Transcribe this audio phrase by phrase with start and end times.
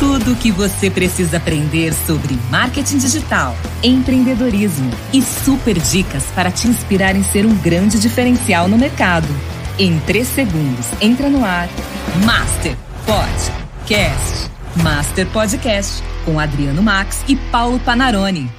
[0.00, 6.66] tudo o que você precisa aprender sobre marketing digital, empreendedorismo e super dicas para te
[6.66, 9.28] inspirar em ser um grande diferencial no mercado.
[9.78, 11.68] Em 3 segundos, entra no ar.
[12.24, 12.74] Master
[13.04, 14.50] Podcast.
[14.82, 18.50] Master Podcast com Adriano Max e Paulo Panarone.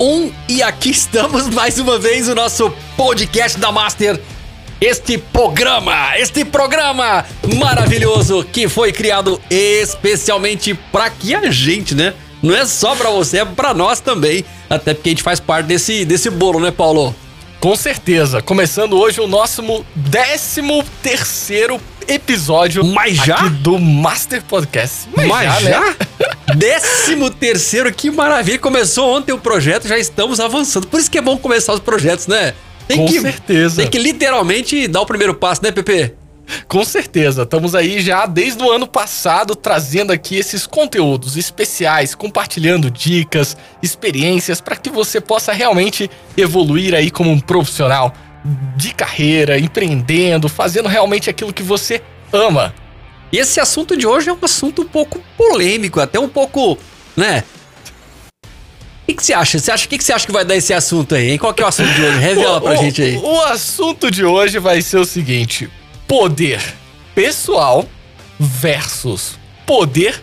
[0.00, 4.20] Um e aqui estamos mais uma vez o nosso podcast da Master
[4.84, 7.24] este programa, este programa
[7.56, 12.12] maravilhoso que foi criado especialmente para que a gente, né?
[12.42, 15.66] Não é só para você, é para nós também, até porque a gente faz parte
[15.66, 17.16] desse, desse bolo, né, Paulo?
[17.60, 18.42] Com certeza.
[18.42, 19.62] Começando hoje o nosso
[20.10, 23.48] 13 terceiro episódio Mas já?
[23.48, 25.08] do Master Podcast.
[25.16, 25.70] Mas, Mas já?
[25.70, 25.80] já?
[25.80, 25.96] Né?
[26.56, 28.58] Décimo terceiro, que maravilha.
[28.58, 30.86] Começou ontem o projeto, já estamos avançando.
[30.86, 32.52] Por isso que é bom começar os projetos, né?
[32.86, 33.82] Tem Com que, certeza.
[33.82, 36.14] Tem que literalmente dar o primeiro passo, né, Pepe?
[36.68, 42.90] Com certeza, estamos aí já desde o ano passado trazendo aqui esses conteúdos especiais, compartilhando
[42.90, 48.12] dicas, experiências para que você possa realmente evoluir aí como um profissional
[48.76, 52.74] de carreira, empreendendo, fazendo realmente aquilo que você ama.
[53.32, 56.78] E esse assunto de hoje é um assunto um pouco polêmico, até um pouco,
[57.16, 57.42] né,
[59.06, 59.58] o que, você acha?
[59.58, 61.38] Você acha o que, que você acha que vai dar esse assunto aí, hein?
[61.38, 62.18] Qual que é o assunto de hoje?
[62.18, 63.16] Revela pra o, gente aí.
[63.16, 65.68] O assunto de hoje vai ser o seguinte:
[66.08, 66.60] poder
[67.14, 67.86] pessoal
[68.38, 70.20] versus poder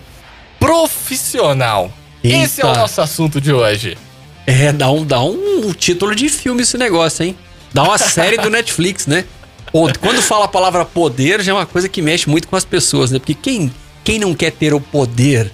[0.59, 1.91] profissional.
[2.23, 2.38] Eita.
[2.38, 3.97] Esse é o nosso assunto de hoje.
[4.45, 7.35] É, dá um, dá um título de filme esse negócio, hein?
[7.73, 9.25] Dá uma série do Netflix, né?
[9.71, 13.09] Quando fala a palavra poder, já é uma coisa que mexe muito com as pessoas,
[13.09, 13.19] né?
[13.19, 13.73] Porque quem,
[14.03, 15.51] quem não quer ter o poder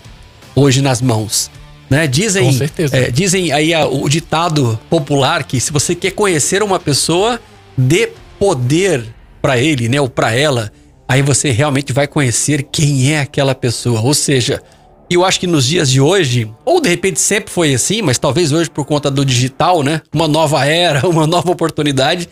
[0.55, 1.51] hoje nas mãos?
[1.89, 2.07] Né?
[2.07, 2.97] Dizem, Com certeza.
[2.97, 7.39] É, dizem aí a, o ditado popular que se você quer conhecer uma pessoa,
[7.77, 9.05] dê poder
[9.41, 10.71] para ele, né, ou para ela,
[11.07, 14.01] aí você realmente vai conhecer quem é aquela pessoa.
[14.01, 14.61] Ou seja,
[15.09, 18.51] eu acho que nos dias de hoje, ou de repente sempre foi assim, mas talvez
[18.51, 22.27] hoje por conta do digital, né, uma nova era, uma nova oportunidade,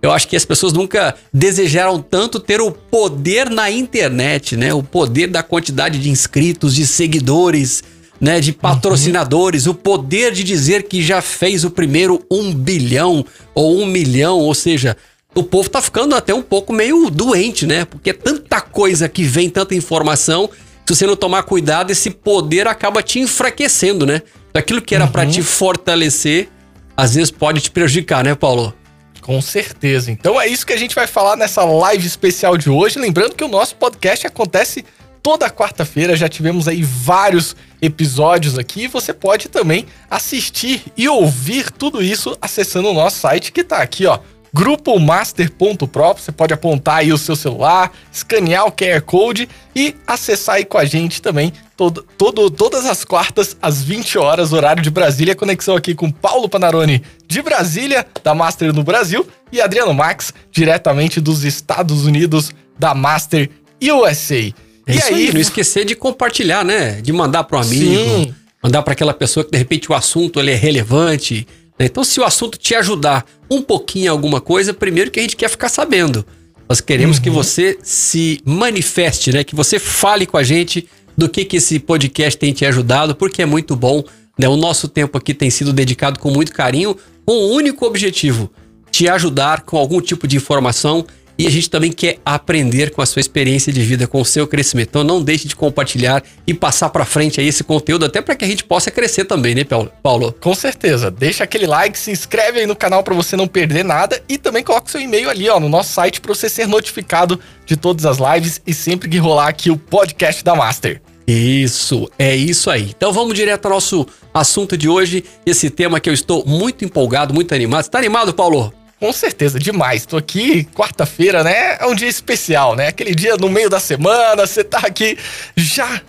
[0.00, 4.72] eu acho que as pessoas nunca desejaram tanto ter o poder na internet, né?
[4.72, 7.82] O poder da quantidade de inscritos, de seguidores,
[8.20, 9.72] né, de patrocinadores, uhum.
[9.72, 13.24] o poder de dizer que já fez o primeiro um bilhão
[13.54, 14.96] ou um milhão, ou seja,
[15.34, 17.84] o povo tá ficando até um pouco meio doente, né?
[17.84, 20.50] Porque é tanta coisa que vem, tanta informação,
[20.84, 24.22] se você não tomar cuidado, esse poder acaba te enfraquecendo, né?
[24.54, 25.12] Aquilo que era uhum.
[25.12, 26.48] para te fortalecer,
[26.96, 28.74] às vezes pode te prejudicar, né, Paulo?
[29.20, 30.10] Com certeza.
[30.10, 32.98] Então é isso que a gente vai falar nessa live especial de hoje.
[32.98, 34.82] Lembrando que o nosso podcast acontece
[35.28, 36.16] toda quarta-feira.
[36.16, 38.88] Já tivemos aí vários episódios aqui.
[38.88, 44.06] Você pode também assistir e ouvir tudo isso acessando o nosso site que tá aqui,
[44.06, 44.20] ó.
[44.54, 49.46] Grupomaster.pro, você pode apontar aí o seu celular, escanear o QR Code
[49.76, 54.54] e acessar aí com a gente também todo, todo, todas as quartas às 20 horas,
[54.54, 55.36] horário de Brasília.
[55.36, 61.20] Conexão aqui com Paulo Panarone de Brasília, da Master no Brasil, e Adriano Max, diretamente
[61.20, 63.50] dos Estados Unidos, da Master
[63.82, 64.54] USA.
[64.88, 67.00] É e aí, aí, não esquecer de compartilhar, né?
[67.02, 68.34] De mandar para um amigo, Sim.
[68.62, 71.46] mandar para aquela pessoa que de repente o assunto ele é relevante.
[71.78, 71.86] Né?
[71.86, 75.36] Então, se o assunto te ajudar um pouquinho em alguma coisa, primeiro que a gente
[75.36, 76.24] quer ficar sabendo.
[76.66, 77.22] Nós queremos uhum.
[77.22, 79.44] que você se manifeste, né?
[79.44, 83.42] Que você fale com a gente do que, que esse podcast tem te ajudado, porque
[83.42, 84.02] é muito bom.
[84.38, 84.48] Né?
[84.48, 88.50] O nosso tempo aqui tem sido dedicado com muito carinho, com o um único objetivo:
[88.90, 91.04] te ajudar com algum tipo de informação
[91.38, 94.46] e a gente também quer aprender com a sua experiência de vida, com o seu
[94.46, 94.88] crescimento.
[94.88, 98.44] Então não deixe de compartilhar e passar para frente aí esse conteúdo, até para que
[98.44, 99.64] a gente possa crescer também, né,
[100.02, 100.34] Paulo?
[100.40, 101.10] Com certeza.
[101.10, 104.64] Deixa aquele like, se inscreve aí no canal para você não perder nada e também
[104.64, 108.18] coloca seu e-mail ali, ó, no nosso site para você ser notificado de todas as
[108.18, 111.00] lives e sempre que rolar aqui o podcast da Master.
[111.26, 112.94] Isso, é isso aí.
[112.96, 117.34] Então vamos direto ao nosso assunto de hoje, esse tema que eu estou muito empolgado,
[117.34, 117.84] muito animado.
[117.84, 118.72] Você tá animado, Paulo?
[119.00, 120.04] Com certeza, demais.
[120.04, 121.76] Tô aqui, quarta-feira, né?
[121.78, 122.88] É um dia especial, né?
[122.88, 125.16] Aquele dia no meio da semana, você tá aqui
[125.56, 126.02] já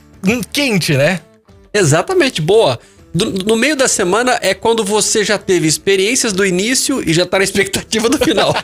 [0.52, 1.22] quente, né?
[1.72, 2.80] Exatamente, boa.
[3.14, 7.26] Do, no meio da semana é quando você já teve experiências do início e já
[7.26, 8.56] tá na expectativa do final.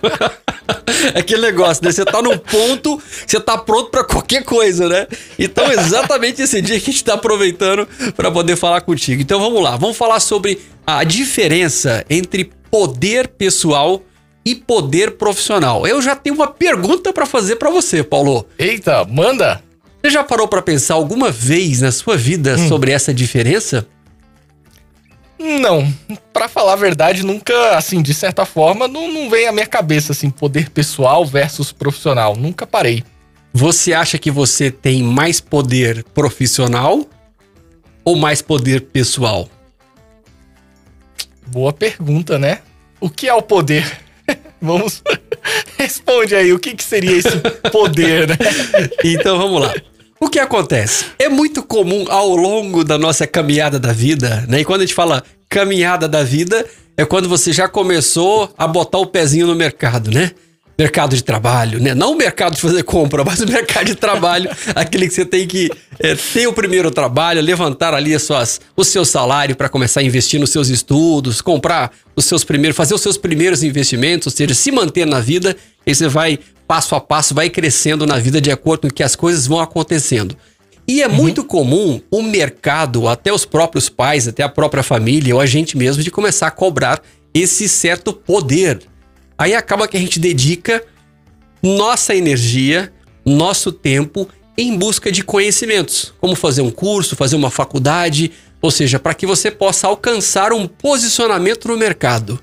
[1.15, 1.91] Aquele negócio, né?
[1.91, 5.07] Você tá num ponto, você tá pronto para qualquer coisa, né?
[5.37, 9.21] Então, exatamente esse dia que a gente tá aproveitando para poder falar contigo.
[9.21, 9.75] Então, vamos lá.
[9.77, 14.14] Vamos falar sobre a diferença entre poder pessoal e
[14.53, 15.87] poder profissional.
[15.87, 18.45] Eu já tenho uma pergunta para fazer para você, Paulo.
[18.59, 19.63] Eita, manda!
[19.99, 22.67] Você já parou para pensar alguma vez na sua vida hum.
[22.67, 23.87] sobre essa diferença?
[25.39, 25.91] Não,
[26.31, 30.11] para falar a verdade, nunca, assim, de certa forma, não, não vem à minha cabeça,
[30.11, 32.35] assim, poder pessoal versus profissional.
[32.35, 33.03] Nunca parei.
[33.51, 37.05] Você acha que você tem mais poder profissional
[38.03, 39.49] ou mais poder pessoal?
[41.47, 42.59] Boa pergunta, né?
[42.99, 44.04] O que é o poder?
[44.65, 45.01] Vamos.
[45.77, 47.37] Responde aí, o que, que seria esse
[47.71, 48.37] poder, né?
[49.03, 49.73] Então vamos lá.
[50.19, 51.05] O que acontece?
[51.19, 54.61] É muito comum ao longo da nossa caminhada da vida, né?
[54.61, 56.65] E quando a gente fala caminhada da vida,
[56.97, 60.31] é quando você já começou a botar o pezinho no mercado, né?
[60.77, 61.95] Mercado de trabalho, né?
[61.95, 65.47] Não o mercado de fazer compra, mas o mercado de trabalho, aquele que você tem
[65.47, 65.69] que
[65.99, 70.03] é, ter o primeiro trabalho, levantar ali as suas, o seu salário para começar a
[70.03, 74.53] investir nos seus estudos, comprar os seus primeiros, fazer os seus primeiros investimentos, ou seja,
[74.53, 75.55] se manter na vida,
[75.85, 79.15] e você vai passo a passo, vai crescendo na vida de acordo com que as
[79.15, 80.35] coisas vão acontecendo.
[80.87, 81.13] E é uhum.
[81.13, 85.77] muito comum o mercado, até os próprios pais, até a própria família, ou a gente
[85.77, 87.01] mesmo, de começar a cobrar
[87.33, 88.79] esse certo poder
[89.37, 90.83] Aí acaba que a gente dedica
[91.61, 92.91] nossa energia,
[93.25, 94.27] nosso tempo
[94.57, 99.25] em busca de conhecimentos, como fazer um curso, fazer uma faculdade, ou seja, para que
[99.25, 102.39] você possa alcançar um posicionamento no mercado,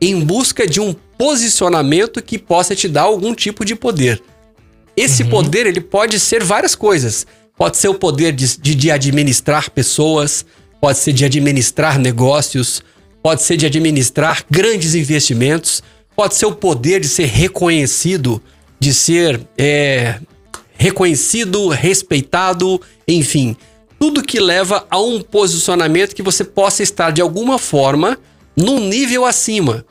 [0.00, 4.22] em busca de um posicionamento que possa te dar algum tipo de poder.
[4.96, 5.30] Esse uhum.
[5.30, 7.26] poder ele pode ser várias coisas.
[7.56, 10.44] Pode ser o poder de, de, de administrar pessoas,
[10.80, 12.82] pode ser de administrar negócios,
[13.22, 15.82] pode ser de administrar grandes investimentos,
[16.16, 18.42] Pode ser o poder de ser reconhecido,
[18.80, 20.18] de ser é,
[20.72, 23.54] reconhecido, respeitado, enfim.
[23.98, 28.18] Tudo que leva a um posicionamento que você possa estar de alguma forma
[28.56, 29.84] num nível acima.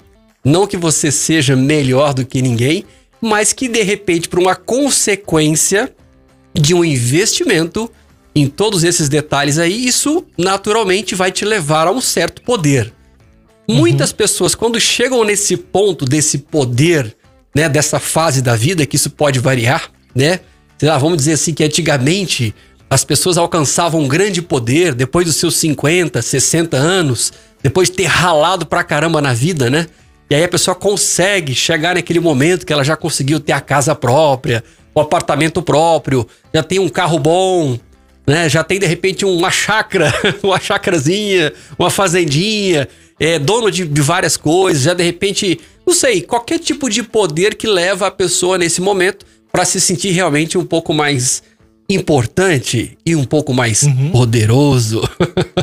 [0.44, 2.86] Não que você seja melhor do que ninguém,
[3.22, 5.94] mas que de repente, por uma consequência
[6.54, 7.90] de um investimento
[8.34, 12.95] em todos esses detalhes aí, isso naturalmente vai te levar a um certo poder.
[13.68, 14.18] Muitas uhum.
[14.18, 17.16] pessoas, quando chegam nesse ponto desse poder,
[17.56, 20.42] né, dessa fase da vida, que isso pode variar, né?
[20.78, 22.54] Sei lá, vamos dizer assim que antigamente
[22.90, 27.34] as pessoas alcançavam um grande poder depois dos seus 50, 60 anos,
[27.64, 29.88] depois de ter ralado pra caramba na vida, né?
[30.30, 33.96] E aí a pessoa consegue chegar naquele momento que ela já conseguiu ter a casa
[33.96, 34.64] própria,
[34.94, 37.78] o apartamento próprio, já tem um carro bom,
[38.26, 38.50] né?
[38.50, 42.88] Já tem de repente uma chácara, uma chácarazinha, uma fazendinha,
[43.20, 47.56] é dono de, de várias coisas, já de repente, não sei, qualquer tipo de poder
[47.56, 51.42] que leva a pessoa nesse momento para se sentir realmente um pouco mais
[51.90, 54.12] importante e um pouco mais uhum.
[54.12, 55.02] poderoso.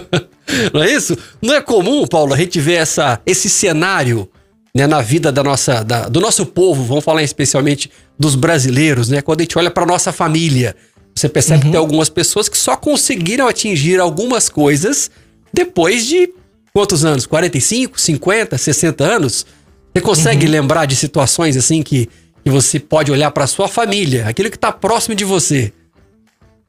[0.73, 1.17] não é isso?
[1.43, 4.29] Não é comum, Paulo, a gente ver essa, esse cenário
[4.75, 9.21] né, na vida da nossa, da, do nosso povo, vamos falar especialmente dos brasileiros, né?
[9.21, 10.75] Quando a gente olha para nossa família,
[11.15, 11.65] você percebe uhum.
[11.67, 15.11] que tem algumas pessoas que só conseguiram atingir algumas coisas
[15.53, 16.33] depois de
[16.73, 17.27] quantos anos?
[17.27, 19.47] 45, 50, 60 anos?
[19.95, 20.53] Você consegue uhum.
[20.53, 22.09] lembrar de situações assim que,
[22.43, 25.73] que você pode olhar para sua família, aquilo que está próximo de você?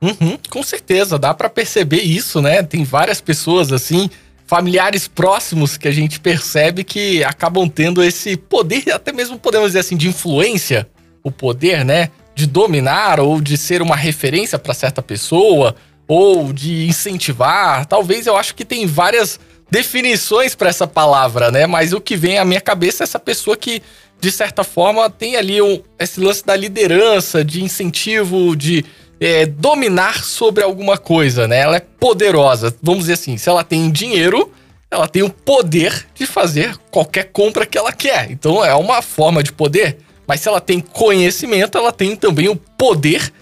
[0.01, 2.61] Uhum, com certeza, dá para perceber isso, né?
[2.61, 4.09] Tem várias pessoas assim,
[4.45, 9.79] familiares próximos que a gente percebe que acabam tendo esse poder, até mesmo podemos dizer
[9.79, 10.89] assim, de influência,
[11.23, 12.09] o poder, né?
[12.35, 15.73] De dominar ou de ser uma referência para certa pessoa
[16.05, 17.85] ou de incentivar.
[17.85, 19.39] Talvez eu acho que tem várias
[19.73, 21.65] definições para essa palavra, né?
[21.65, 23.81] Mas o que vem à minha cabeça é essa pessoa que,
[24.21, 28.85] de certa forma, tem ali um, esse lance da liderança, de incentivo, de
[29.19, 31.57] é, dominar sobre alguma coisa, né?
[31.57, 32.75] Ela é poderosa.
[32.83, 34.51] Vamos dizer assim, se ela tem dinheiro,
[34.91, 38.29] ela tem o poder de fazer qualquer compra que ela quer.
[38.29, 39.97] Então é uma forma de poder.
[40.27, 43.33] Mas se ela tem conhecimento, ela tem também o poder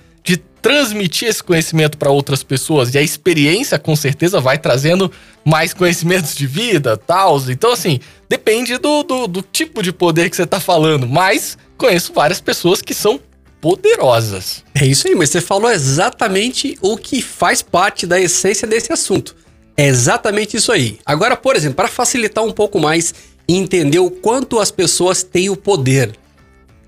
[0.62, 2.94] transmitir esse conhecimento para outras pessoas.
[2.94, 5.12] E a experiência, com certeza, vai trazendo
[5.44, 7.39] mais conhecimentos de vida, tal.
[7.50, 8.00] Então, assim,
[8.30, 11.08] depende do, do, do tipo de poder que você está falando.
[11.08, 13.20] Mas conheço várias pessoas que são
[13.60, 14.63] poderosas.
[14.74, 19.36] É isso aí, mas você falou exatamente o que faz parte da essência desse assunto.
[19.77, 21.00] É exatamente isso aí.
[21.06, 23.13] Agora, por exemplo, para facilitar um pouco mais
[23.48, 26.12] e entender o quanto as pessoas têm o poder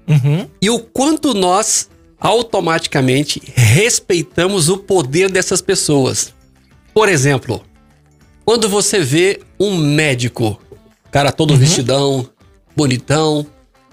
[0.08, 0.48] uhum.
[0.62, 1.90] e o quanto nós
[2.24, 6.34] automaticamente respeitamos o poder dessas pessoas.
[6.94, 7.62] Por exemplo,
[8.46, 10.58] quando você vê um médico,
[11.12, 11.58] cara todo uhum.
[11.58, 12.28] vestidão,
[12.76, 13.46] bonitão,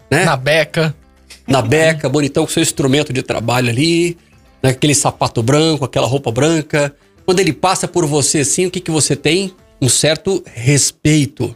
[0.09, 0.25] né?
[0.25, 0.95] Na beca.
[1.45, 4.17] Na beca, bonitão com seu instrumento de trabalho ali,
[4.63, 4.71] né?
[4.71, 6.95] aquele sapato branco, aquela roupa branca.
[7.27, 9.53] Quando ele passa por você assim, o que, que você tem?
[9.83, 11.55] Um certo respeito.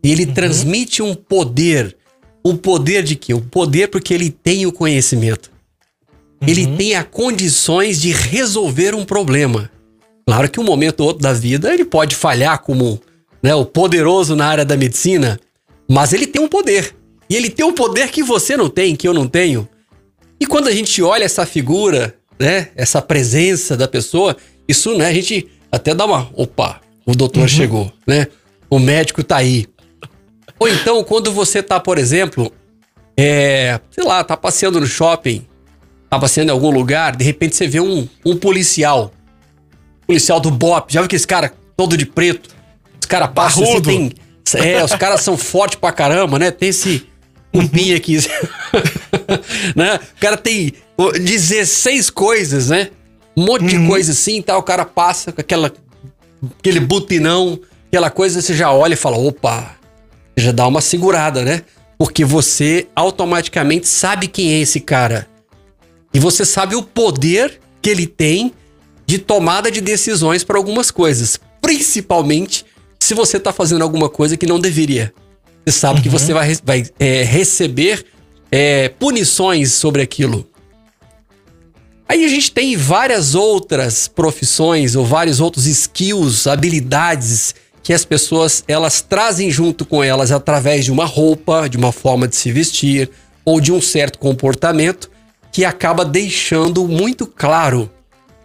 [0.00, 0.34] E ele uhum.
[0.34, 1.96] transmite um poder.
[2.40, 3.34] O poder de quê?
[3.34, 5.53] O poder porque ele tem o conhecimento
[6.42, 6.48] uhum.
[6.48, 9.70] ele tenha condições de resolver um problema.
[10.26, 13.00] Claro que um momento ou outro da vida ele pode falhar como
[13.42, 15.38] né, o poderoso na área da medicina,
[15.88, 16.94] mas ele tem um poder.
[17.28, 19.68] E ele tem um poder que você não tem, que eu não tenho.
[20.40, 24.36] E quando a gente olha essa figura, né, essa presença da pessoa,
[24.68, 27.48] isso, né, a gente até dá uma, opa, o doutor uhum.
[27.48, 28.26] chegou, né?
[28.70, 29.66] O médico tá aí.
[30.58, 32.50] Ou então, quando você tá, por exemplo,
[33.16, 35.46] é, sei lá, tá passeando no shopping,
[36.14, 39.12] tá passeando em algum lugar, de repente você vê um, um policial.
[40.06, 40.92] Policial do BOP.
[40.92, 42.50] Já viu que esse cara todo de preto?
[43.00, 44.12] Os caras passam assim, tem.
[44.54, 46.50] É, os caras são fortes pra caramba, né?
[46.50, 47.06] Tem esse
[47.52, 48.18] cupim aqui.
[49.74, 50.00] né?
[50.16, 52.90] O cara tem 16 coisas, né?
[53.36, 53.88] Um monte de uhum.
[53.88, 54.56] coisa assim, tá?
[54.56, 55.72] O cara passa com aquela,
[56.58, 59.76] aquele butinão, aquela coisa, você já olha e fala, opa,
[60.36, 61.62] já dá uma segurada, né?
[61.98, 65.26] Porque você automaticamente sabe quem é esse cara.
[66.14, 68.54] E você sabe o poder que ele tem
[69.04, 71.38] de tomada de decisões para algumas coisas.
[71.60, 72.64] Principalmente
[73.00, 75.12] se você está fazendo alguma coisa que não deveria.
[75.66, 76.02] Você sabe uhum.
[76.02, 78.06] que você vai, vai é, receber
[78.50, 80.48] é, punições sobre aquilo.
[82.08, 88.62] Aí a gente tem várias outras profissões ou vários outros skills, habilidades que as pessoas
[88.68, 93.10] elas trazem junto com elas através de uma roupa, de uma forma de se vestir
[93.44, 95.10] ou de um certo comportamento
[95.54, 97.88] que acaba deixando muito claro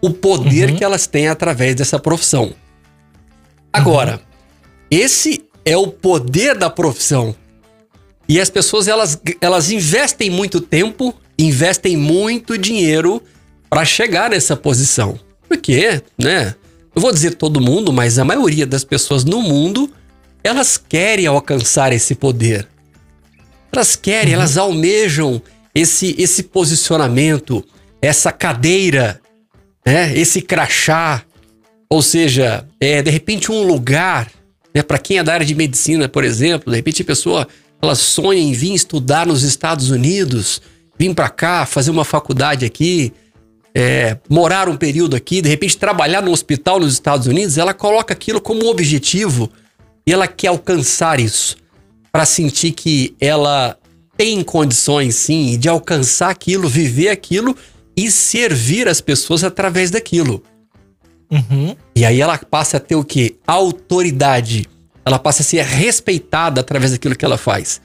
[0.00, 0.76] o poder uhum.
[0.76, 2.54] que elas têm através dessa profissão.
[3.72, 4.18] Agora, uhum.
[4.88, 7.34] esse é o poder da profissão.
[8.28, 13.20] E as pessoas elas, elas investem muito tempo, investem muito dinheiro
[13.68, 15.18] para chegar nessa posição.
[15.48, 16.54] Porque, né,
[16.94, 19.90] eu vou dizer todo mundo, mas a maioria das pessoas no mundo,
[20.44, 22.68] elas querem alcançar esse poder.
[23.72, 24.40] Elas querem, uhum.
[24.40, 25.42] elas almejam
[25.74, 27.64] esse, esse posicionamento,
[28.00, 29.20] essa cadeira,
[29.84, 30.16] né?
[30.16, 31.22] esse crachá.
[31.88, 34.30] Ou seja, é, de repente um lugar,
[34.74, 34.82] né?
[34.82, 37.48] para quem é da área de medicina, por exemplo, de repente a pessoa
[37.82, 40.60] ela sonha em vir estudar nos Estados Unidos,
[40.98, 43.12] vir para cá, fazer uma faculdade aqui,
[43.74, 48.12] é, morar um período aqui, de repente trabalhar no hospital nos Estados Unidos, ela coloca
[48.12, 49.50] aquilo como objetivo
[50.06, 51.56] e ela quer alcançar isso
[52.12, 53.78] para sentir que ela
[54.20, 57.56] tem condições sim de alcançar aquilo, viver aquilo
[57.96, 60.42] e servir as pessoas através daquilo.
[61.30, 61.74] Uhum.
[61.96, 63.38] E aí ela passa a ter o que?
[63.46, 64.68] Autoridade.
[65.06, 67.80] Ela passa a ser respeitada através daquilo que ela faz.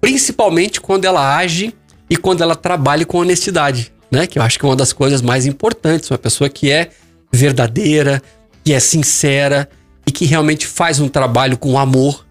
[0.00, 1.72] Principalmente quando ela age
[2.10, 4.26] e quando ela trabalha com honestidade né?
[4.26, 6.90] Que eu acho que é uma das coisas mais importantes, uma pessoa que é
[7.32, 8.22] verdadeira,
[8.64, 9.68] que é sincera
[10.06, 12.26] e que realmente faz um trabalho com amor,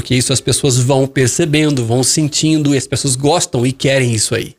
[0.00, 4.34] porque isso as pessoas vão percebendo, vão sentindo e as pessoas gostam e querem isso
[4.34, 4.56] aí.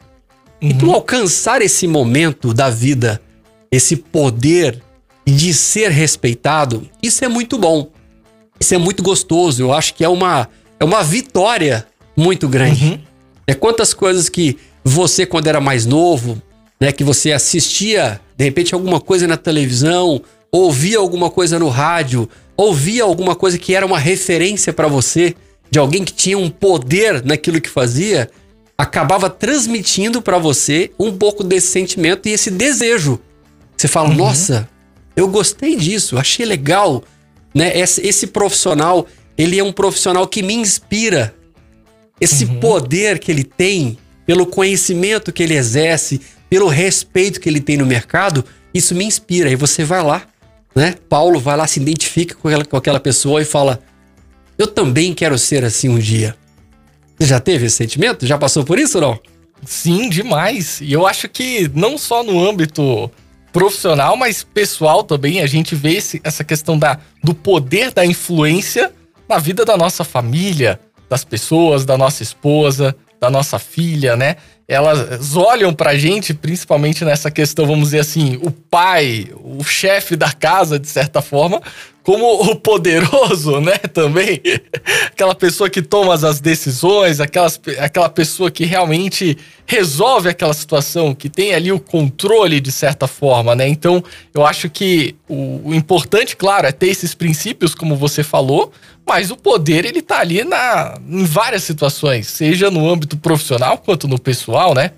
[0.62, 0.70] Uhum.
[0.70, 3.20] Então, alcançar esse momento da vida,
[3.72, 4.80] esse poder
[5.26, 7.90] de ser respeitado, isso é muito bom.
[8.60, 9.64] Isso é muito gostoso.
[9.64, 10.48] Eu acho que é uma,
[10.80, 12.86] é uma vitória muito grande.
[12.86, 13.00] Uhum.
[13.48, 16.40] É quantas coisas que você, quando era mais novo,
[16.80, 20.22] né, que você assistia de repente alguma coisa na televisão,
[20.52, 22.30] ouvia alguma coisa no rádio,
[22.62, 25.36] ouvia alguma coisa que era uma referência para você,
[25.70, 28.30] de alguém que tinha um poder naquilo que fazia,
[28.77, 33.20] acabava transmitindo para você um pouco desse sentimento e esse desejo.
[33.77, 34.15] Você fala: uhum.
[34.15, 34.70] "Nossa,
[35.15, 37.03] eu gostei disso, achei legal",
[37.53, 37.77] né?
[37.77, 41.36] Esse, esse, profissional, ele é um profissional que me inspira.
[42.20, 42.60] Esse uhum.
[42.60, 47.86] poder que ele tem, pelo conhecimento que ele exerce, pelo respeito que ele tem no
[47.86, 49.50] mercado, isso me inspira.
[49.50, 50.27] Aí você vai lá,
[50.75, 50.96] né?
[51.10, 53.80] Paulo vai lá, se identifica com aquela, com aquela pessoa e fala:
[54.58, 56.36] Eu também quero ser assim um dia.
[57.18, 58.25] Você já teve esse sentimento?
[58.25, 59.20] Já passou por isso ou não?
[59.63, 60.82] Sim, demais.
[60.82, 63.12] E eu acho que não só no âmbito
[63.54, 68.92] profissional, mas pessoal também, a gente vê esse, essa questão da, do poder da influência
[69.28, 74.38] na vida da nossa família, das pessoas, da nossa esposa, da nossa filha, né?
[74.72, 80.32] Elas olham pra gente, principalmente nessa questão, vamos dizer assim, o pai, o chefe da
[80.32, 81.62] casa, de certa forma,
[82.03, 83.77] como o poderoso, né?
[83.77, 84.41] Também.
[85.08, 91.29] aquela pessoa que toma as decisões, aquelas, aquela pessoa que realmente resolve aquela situação, que
[91.29, 93.67] tem ali o controle, de certa forma, né?
[93.67, 94.03] Então,
[94.34, 98.72] eu acho que o, o importante, claro, é ter esses princípios, como você falou,
[99.05, 104.08] mas o poder, ele tá ali na, em várias situações, seja no âmbito profissional quanto
[104.08, 104.91] no pessoal, né?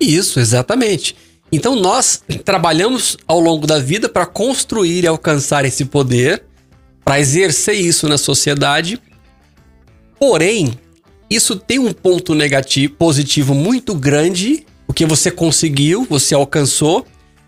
[0.00, 1.14] Isso, exatamente.
[1.52, 6.44] Então nós trabalhamos ao longo da vida para construir e alcançar esse poder,
[7.04, 9.00] para exercer isso na sociedade.
[10.18, 10.78] Porém,
[11.28, 17.06] isso tem um ponto negativo, positivo muito grande, o que você conseguiu, você alcançou,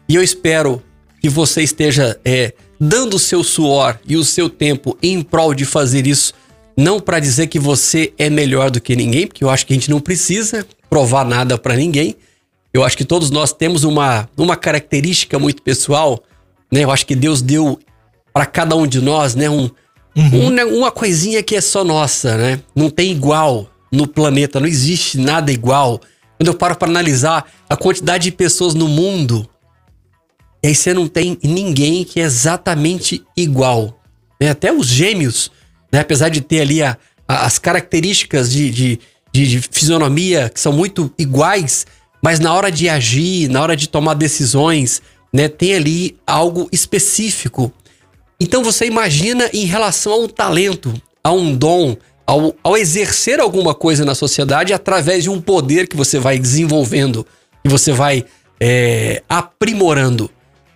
[0.08, 0.82] e eu espero
[1.20, 5.64] que você esteja é, dando o seu suor e o seu tempo em prol de
[5.64, 6.32] fazer isso,
[6.76, 9.76] não para dizer que você é melhor do que ninguém, porque eu acho que a
[9.76, 12.16] gente não precisa provar nada para ninguém,
[12.72, 16.22] Eu acho que todos nós temos uma, uma característica muito pessoal,
[16.72, 16.84] né?
[16.84, 17.78] Eu acho que Deus deu
[18.32, 19.50] para cada um de nós, né?
[19.50, 19.70] Um,
[20.16, 20.46] uhum.
[20.46, 22.60] um, né, uma coisinha que é só nossa, né?
[22.74, 26.00] Não tem igual no planeta, não existe nada igual.
[26.38, 29.46] Quando eu paro para analisar a quantidade de pessoas no mundo,
[30.62, 34.00] e aí você não tem ninguém que é exatamente igual.
[34.40, 34.48] Né?
[34.48, 35.50] Até os gêmeos,
[35.92, 36.00] né?
[36.00, 36.96] apesar de ter ali a,
[37.28, 39.00] a, as características de, de,
[39.30, 41.84] de, de fisionomia que são muito iguais,
[42.22, 45.02] mas na hora de agir, na hora de tomar decisões,
[45.32, 47.72] né, tem ali algo específico.
[48.38, 53.74] Então você imagina em relação a um talento, a um dom, ao, ao exercer alguma
[53.74, 57.26] coisa na sociedade através de um poder que você vai desenvolvendo,
[57.62, 58.24] que você vai
[58.60, 60.30] é, aprimorando.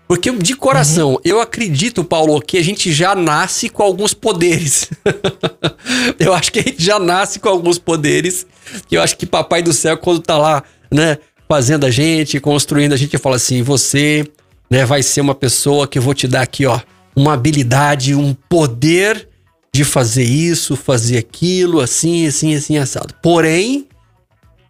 [0.08, 1.20] Porque de coração, uhum.
[1.24, 4.88] eu acredito, Paulo, que a gente já nasce com alguns poderes.
[6.18, 8.46] eu acho que a gente já nasce com alguns poderes.
[8.90, 10.62] Eu acho que Papai do Céu, quando tá lá,
[10.92, 14.26] né, fazendo a gente, construindo a gente, fala assim: você,
[14.70, 16.80] né, vai ser uma pessoa que eu vou te dar aqui, ó,
[17.14, 19.28] uma habilidade, um poder
[19.72, 23.14] de fazer isso, fazer aquilo, assim, assim, assim, assado.
[23.22, 23.86] Porém,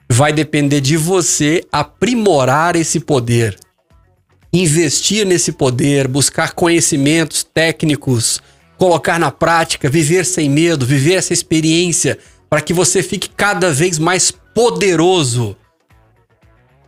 [0.09, 3.57] vai depender de você aprimorar esse poder
[4.53, 8.41] investir nesse poder, buscar conhecimentos técnicos,
[8.79, 12.19] colocar na prática, viver sem medo, viver essa experiência
[12.49, 15.57] para que você fique cada vez mais poderoso.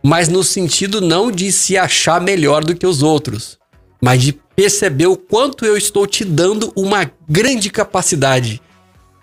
[0.03, 3.57] Mas no sentido não de se achar melhor do que os outros,
[4.01, 8.61] mas de perceber o quanto eu estou te dando uma grande capacidade.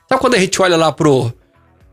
[0.09, 1.33] Sabe quando a gente olha lá pro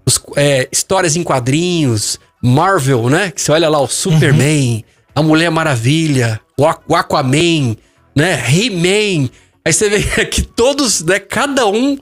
[0.06, 3.32] os, é, histórias em quadrinhos, Marvel, né?
[3.32, 4.84] Que você olha lá o Superman, uhum.
[5.16, 7.76] a Mulher Maravilha, o Aquaman,
[8.16, 8.44] né?
[8.50, 9.30] He-Man.
[9.66, 11.20] Aí você vê que todos, né?
[11.20, 11.98] Cada um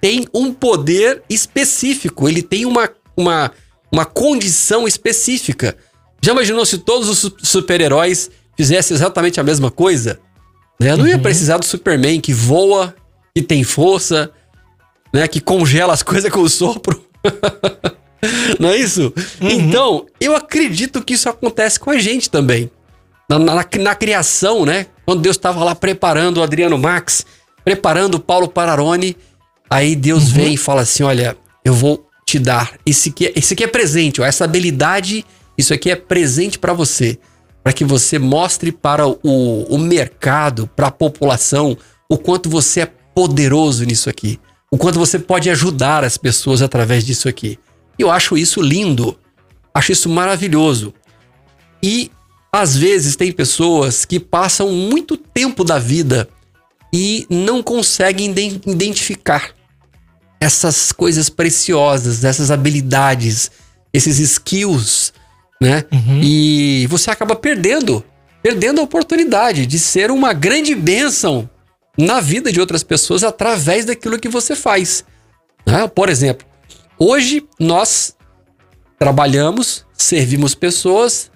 [0.00, 2.28] tem um poder específico.
[2.28, 3.50] Ele tem uma, uma,
[3.90, 5.76] uma condição específica.
[6.22, 10.18] Já imaginou se todos os super-heróis fizessem exatamente a mesma coisa?
[10.80, 10.94] Né?
[10.96, 11.22] Não ia uhum.
[11.22, 12.94] precisar do Superman que voa,
[13.34, 14.30] que tem força,
[15.12, 15.26] né?
[15.28, 17.04] Que congela as coisas com o sopro.
[18.58, 19.12] Não é isso?
[19.40, 19.50] Uhum.
[19.50, 22.70] Então, eu acredito que isso acontece com a gente também
[23.28, 24.86] na, na, na criação, né?
[25.04, 27.24] Quando Deus estava lá preparando o Adriano Max,
[27.64, 29.16] preparando o Paulo Pararone,
[29.68, 30.34] aí Deus uhum.
[30.34, 32.72] vem e fala assim: olha, eu vou te dar.
[32.84, 35.24] Esse aqui, é, esse aqui é presente, ó, essa habilidade,
[35.56, 37.18] isso aqui é presente para você.
[37.62, 41.76] Para que você mostre para o, o mercado, para a população,
[42.08, 44.38] o quanto você é poderoso nisso aqui.
[44.70, 47.58] O quanto você pode ajudar as pessoas através disso aqui.
[47.98, 49.18] Eu acho isso lindo.
[49.74, 50.94] Acho isso maravilhoso.
[51.82, 52.10] E
[52.52, 56.28] às vezes tem pessoas que passam muito tempo da vida
[56.92, 58.32] e não conseguem
[58.66, 59.54] identificar
[60.40, 63.50] essas coisas preciosas, essas habilidades,
[63.92, 65.12] esses skills,
[65.60, 65.84] né?
[65.92, 66.20] Uhum.
[66.22, 68.04] E você acaba perdendo,
[68.42, 71.48] perdendo a oportunidade de ser uma grande bênção
[71.96, 75.04] na vida de outras pessoas através daquilo que você faz.
[75.66, 75.88] Né?
[75.88, 76.46] Por exemplo,
[76.98, 78.14] hoje nós
[78.98, 81.30] trabalhamos, servimos pessoas,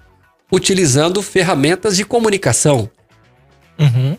[0.53, 2.91] utilizando ferramentas de comunicação.
[3.79, 4.17] Uhum.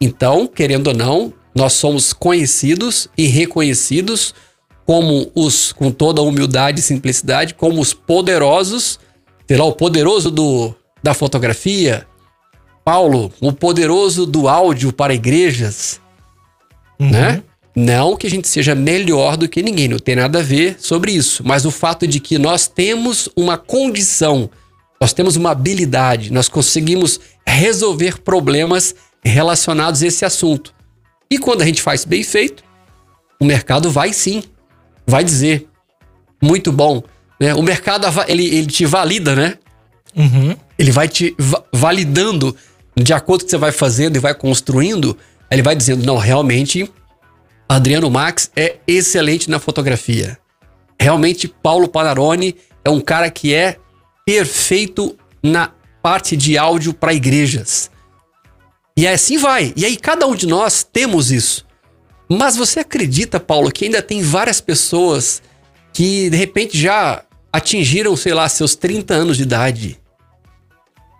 [0.00, 4.34] Então, querendo ou não, nós somos conhecidos e reconhecidos
[4.84, 8.98] como os, com toda a humildade e simplicidade, como os poderosos,
[9.46, 12.06] sei lá, o poderoso do, da fotografia,
[12.84, 16.00] Paulo, o poderoso do áudio para igrejas,
[16.98, 17.10] uhum.
[17.10, 17.42] né?
[17.76, 21.10] Não que a gente seja melhor do que ninguém, não tem nada a ver sobre
[21.10, 24.48] isso, mas o fato de que nós temos uma condição
[25.04, 30.74] nós temos uma habilidade, nós conseguimos resolver problemas relacionados a esse assunto.
[31.30, 32.64] E quando a gente faz bem feito,
[33.38, 34.42] o mercado vai sim,
[35.06, 35.68] vai dizer,
[36.42, 37.02] muito bom.
[37.40, 37.54] Né?
[37.54, 39.58] O mercado ele, ele te valida, né?
[40.16, 40.56] Uhum.
[40.78, 42.56] Ele vai te va validando
[42.96, 45.16] de acordo com o que você vai fazendo e vai construindo.
[45.50, 46.90] Ele vai dizendo: não, realmente,
[47.68, 50.38] Adriano Max é excelente na fotografia.
[51.00, 53.76] Realmente, Paulo Panarone é um cara que é
[54.24, 55.70] perfeito na
[56.02, 57.90] parte de áudio para igrejas.
[58.96, 59.72] E assim vai.
[59.76, 61.66] E aí cada um de nós temos isso.
[62.28, 65.42] Mas você acredita, Paulo, que ainda tem várias pessoas
[65.94, 70.00] que de repente já atingiram, sei lá, seus 30 anos de idade,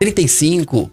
[0.00, 0.90] 35,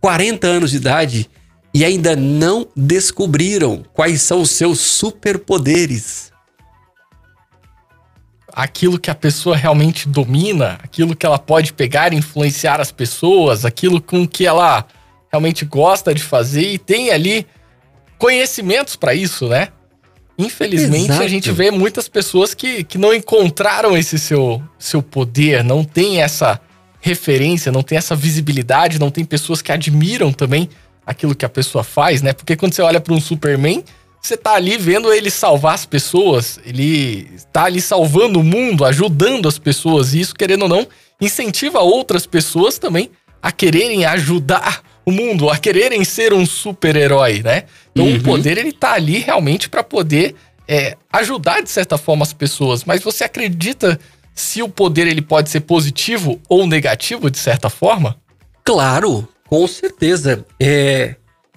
[0.00, 1.30] 40 anos de idade.
[1.72, 6.32] E ainda não descobriram quais são os seus superpoderes.
[8.52, 13.64] Aquilo que a pessoa realmente domina, aquilo que ela pode pegar e influenciar as pessoas,
[13.64, 14.84] aquilo com que ela
[15.30, 17.46] realmente gosta de fazer e tem ali
[18.18, 19.68] conhecimentos para isso, né?
[20.40, 21.22] Infelizmente, Exato.
[21.22, 26.22] a gente vê muitas pessoas que, que não encontraram esse seu, seu poder, não tem
[26.22, 26.60] essa
[27.00, 30.68] referência, não tem essa visibilidade, não tem pessoas que admiram também
[31.04, 32.32] aquilo que a pessoa faz, né?
[32.32, 33.84] Porque quando você olha para um Superman,
[34.20, 39.48] você tá ali vendo ele salvar as pessoas, ele tá ali salvando o mundo, ajudando
[39.48, 40.86] as pessoas, e isso, querendo ou não,
[41.20, 43.10] incentiva outras pessoas também
[43.42, 47.64] a quererem ajudar o mundo, a quererem ser um super-herói, né?
[47.92, 48.16] Então uhum.
[48.16, 50.34] o poder ele tá ali realmente para poder
[50.68, 52.84] é, ajudar de certa forma as pessoas.
[52.84, 53.98] Mas você acredita
[54.34, 58.16] se o poder ele pode ser positivo ou negativo de certa forma?
[58.64, 60.44] Claro, com certeza.
[60.60, 61.16] É,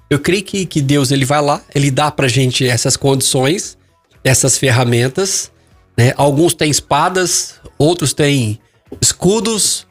[0.09, 3.77] eu creio que, que Deus ele vai lá, ele dá pra gente essas condições,
[4.23, 5.51] essas ferramentas.
[5.97, 6.13] Né?
[6.17, 8.59] Alguns têm espadas, outros têm
[8.99, 9.85] escudos.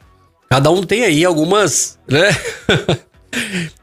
[0.49, 2.29] Cada um tem aí algumas, né?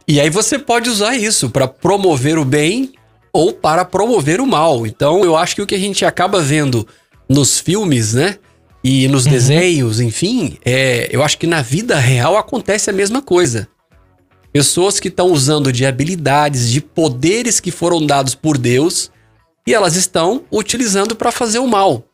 [0.06, 2.92] e aí você pode usar isso para promover o bem
[3.32, 4.86] ou para promover o mal.
[4.86, 6.86] Então eu acho que o que a gente acaba vendo
[7.28, 8.38] nos filmes, né?
[8.82, 9.32] E nos uhum.
[9.32, 13.68] desenhos, enfim, é, eu acho que na vida real acontece a mesma coisa.
[14.52, 19.10] Pessoas que estão usando de habilidades, de poderes que foram dados por Deus
[19.66, 22.04] e elas estão utilizando para fazer o mal,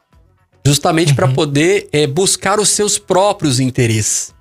[0.66, 1.16] justamente uhum.
[1.16, 4.34] para poder é, buscar os seus próprios interesses.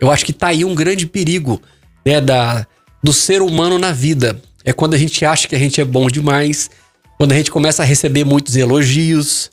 [0.00, 1.60] Eu acho que tá aí um grande perigo
[2.08, 2.66] né, da,
[3.02, 4.40] do ser humano na vida.
[4.64, 6.70] É quando a gente acha que a gente é bom demais,
[7.18, 9.50] quando a gente começa a receber muitos elogios,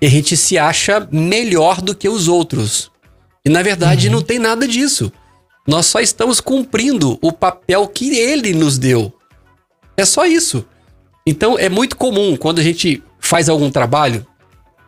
[0.00, 2.90] e a gente se acha melhor do que os outros.
[3.44, 4.14] E na verdade uhum.
[4.14, 5.12] não tem nada disso.
[5.66, 9.12] Nós só estamos cumprindo o papel que ele nos deu.
[9.96, 10.64] É só isso.
[11.26, 14.24] Então é muito comum quando a gente faz algum trabalho,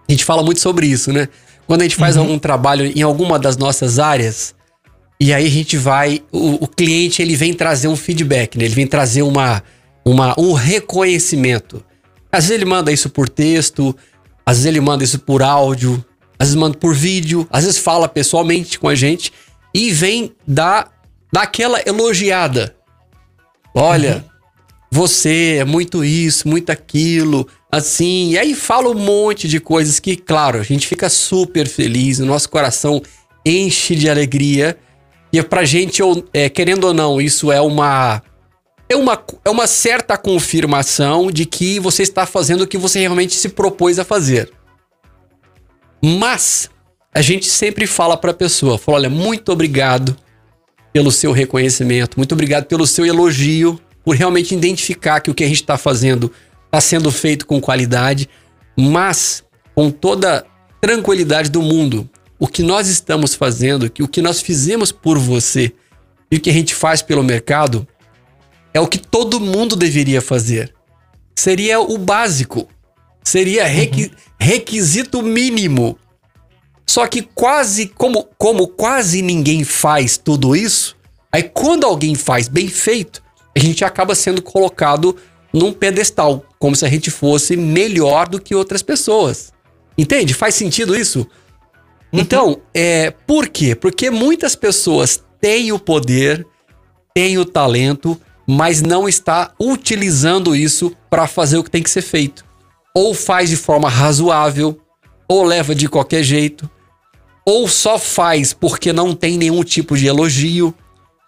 [0.08, 1.28] a gente fala muito sobre isso, né?
[1.66, 2.22] Quando a gente faz uhum.
[2.22, 4.54] algum trabalho em alguma das nossas áreas,
[5.24, 8.66] e aí a gente vai, o, o cliente ele vem trazer um feedback, né?
[8.66, 9.62] Ele vem trazer uma,
[10.04, 11.82] uma, um reconhecimento.
[12.30, 13.96] Às vezes ele manda isso por texto,
[14.44, 16.04] às vezes ele manda isso por áudio,
[16.38, 19.32] às vezes manda por vídeo, às vezes fala pessoalmente com a gente
[19.72, 20.92] e vem dar
[21.32, 22.76] daquela elogiada.
[23.74, 24.22] Olha, uhum.
[24.90, 28.32] você é muito isso, muito aquilo, assim.
[28.32, 32.26] E aí fala um monte de coisas que, claro, a gente fica super feliz, o
[32.26, 33.00] nosso coração
[33.42, 34.76] enche de alegria.
[35.34, 36.00] E pra gente,
[36.32, 38.22] é, querendo ou não, isso é uma,
[38.88, 39.20] é uma.
[39.44, 43.98] É uma certa confirmação de que você está fazendo o que você realmente se propôs
[43.98, 44.52] a fazer.
[46.00, 46.70] Mas
[47.12, 50.16] a gente sempre fala para a pessoa, fala, olha, muito obrigado
[50.92, 55.48] pelo seu reconhecimento, muito obrigado pelo seu elogio, por realmente identificar que o que a
[55.48, 56.30] gente está fazendo
[56.66, 58.28] está sendo feito com qualidade,
[58.76, 59.42] mas
[59.74, 60.46] com toda
[60.80, 65.72] tranquilidade do mundo, o que nós estamos fazendo, o que nós fizemos por você
[66.30, 67.86] e o que a gente faz pelo mercado
[68.72, 70.74] é o que todo mundo deveria fazer.
[71.36, 72.68] Seria o básico,
[73.22, 74.10] seria requi uhum.
[74.38, 75.98] requisito mínimo
[76.86, 80.96] só que quase, como, como quase ninguém faz tudo isso,
[81.32, 83.22] aí quando alguém faz bem feito,
[83.56, 85.16] a gente acaba sendo colocado
[85.52, 89.52] num pedestal, como se a gente fosse melhor do que outras pessoas.
[89.96, 90.34] Entende?
[90.34, 91.26] Faz sentido isso?
[92.14, 92.20] Uhum.
[92.20, 93.74] Então, é, por quê?
[93.74, 96.46] Porque muitas pessoas têm o poder,
[97.12, 102.02] têm o talento, mas não está utilizando isso para fazer o que tem que ser
[102.02, 102.44] feito.
[102.94, 104.80] Ou faz de forma razoável,
[105.26, 106.70] ou leva de qualquer jeito,
[107.44, 110.72] ou só faz porque não tem nenhum tipo de elogio.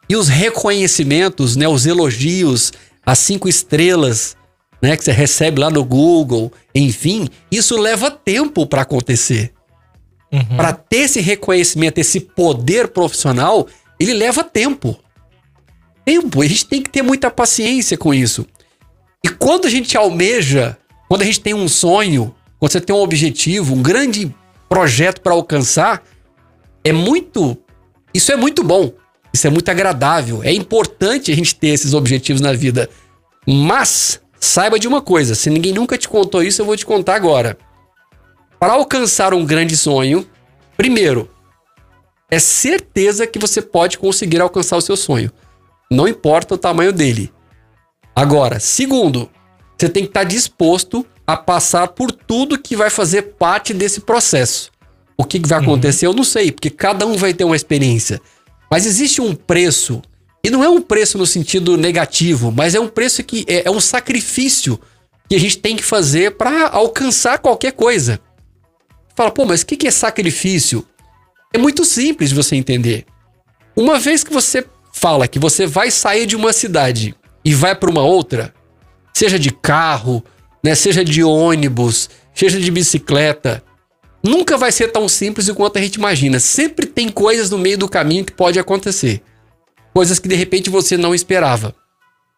[0.08, 2.72] E os reconhecimentos, né, os elogios,
[3.04, 4.36] as cinco estrelas,
[4.80, 9.52] né, que você recebe lá no Google, enfim, isso leva tempo para acontecer.
[10.32, 10.56] Uhum.
[10.56, 13.66] Para ter esse reconhecimento, esse poder profissional,
[13.98, 14.98] ele leva tempo.
[16.04, 18.46] Tempo, a gente tem que ter muita paciência com isso.
[19.24, 20.76] E quando a gente almeja,
[21.08, 24.34] quando a gente tem um sonho, quando você tem um objetivo, um grande
[24.68, 26.02] projeto para alcançar,
[26.84, 27.56] é muito.
[28.14, 28.92] Isso é muito bom.
[29.32, 30.42] Isso é muito agradável.
[30.42, 32.88] É importante a gente ter esses objetivos na vida.
[33.46, 37.16] Mas saiba de uma coisa: se ninguém nunca te contou isso, eu vou te contar
[37.16, 37.58] agora.
[38.58, 40.26] Para alcançar um grande sonho,
[40.76, 41.30] primeiro,
[42.30, 45.30] é certeza que você pode conseguir alcançar o seu sonho.
[45.90, 47.32] Não importa o tamanho dele.
[48.14, 49.30] Agora, segundo,
[49.76, 54.70] você tem que estar disposto a passar por tudo que vai fazer parte desse processo.
[55.18, 56.12] O que vai acontecer, uhum.
[56.12, 58.20] eu não sei, porque cada um vai ter uma experiência.
[58.70, 60.02] Mas existe um preço,
[60.42, 63.70] e não é um preço no sentido negativo, mas é um preço que é, é
[63.70, 64.80] um sacrifício
[65.28, 68.20] que a gente tem que fazer para alcançar qualquer coisa.
[69.16, 70.86] Fala, pô, mas o que, que é sacrifício?
[71.52, 73.06] É muito simples de você entender.
[73.74, 77.90] Uma vez que você fala que você vai sair de uma cidade e vai para
[77.90, 78.54] uma outra,
[79.14, 80.22] seja de carro,
[80.62, 83.62] né, seja de ônibus, seja de bicicleta,
[84.22, 86.38] nunca vai ser tão simples quanto a gente imagina.
[86.38, 89.22] Sempre tem coisas no meio do caminho que pode acontecer.
[89.94, 91.74] Coisas que de repente você não esperava.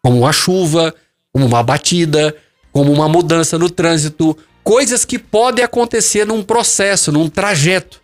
[0.02, 0.94] Como uma chuva,
[1.32, 2.36] como uma batida,
[2.72, 4.36] como uma mudança no trânsito,
[4.68, 8.02] coisas que podem acontecer num processo, num trajeto.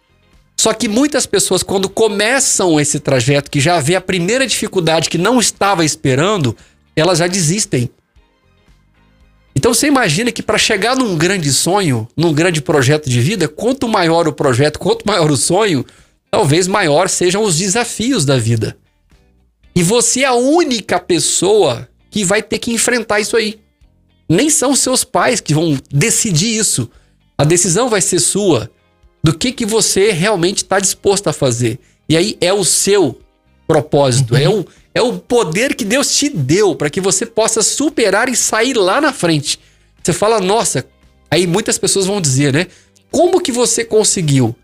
[0.59, 5.19] Só que muitas pessoas, quando começam esse trajeto, que já vê a primeira dificuldade que
[5.19, 6.57] não estava esperando,
[6.97, 7.91] elas já desistem.
[9.55, 13.87] Então você imagina que para chegar num grande sonho, num grande projeto de vida, quanto
[13.87, 15.85] maior o projeto, quanto maior o sonho,
[16.31, 18.75] talvez maior sejam os desafios da vida.
[19.77, 23.61] E você é a única pessoa que vai ter que enfrentar isso aí.
[24.29, 26.91] Nem são seus pais que vão decidir isso.
[27.37, 28.71] A decisão vai ser sua
[29.23, 31.79] do que, que você realmente está disposto a fazer.
[32.09, 33.19] E aí é o seu
[33.67, 34.41] propósito, uhum.
[34.41, 38.37] é, o, é o poder que Deus te deu para que você possa superar e
[38.37, 39.59] sair lá na frente.
[40.03, 40.87] Você fala, nossa,
[41.31, 42.67] aí muitas pessoas vão dizer, né?
[43.11, 44.55] Como que você conseguiu?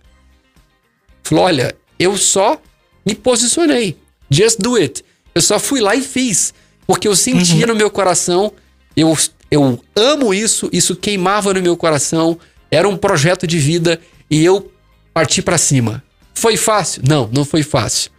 [1.22, 2.60] Falou, olha, eu só
[3.06, 3.96] me posicionei.
[4.30, 5.04] Just do it.
[5.34, 6.52] Eu só fui lá e fiz.
[6.86, 7.72] Porque eu sentia uhum.
[7.72, 8.52] no meu coração,
[8.96, 9.16] eu,
[9.50, 12.38] eu amo isso, isso queimava no meu coração,
[12.70, 14.70] era um projeto de vida e eu
[15.12, 16.02] parti para cima.
[16.34, 17.02] Foi fácil?
[17.06, 18.10] Não, não foi fácil.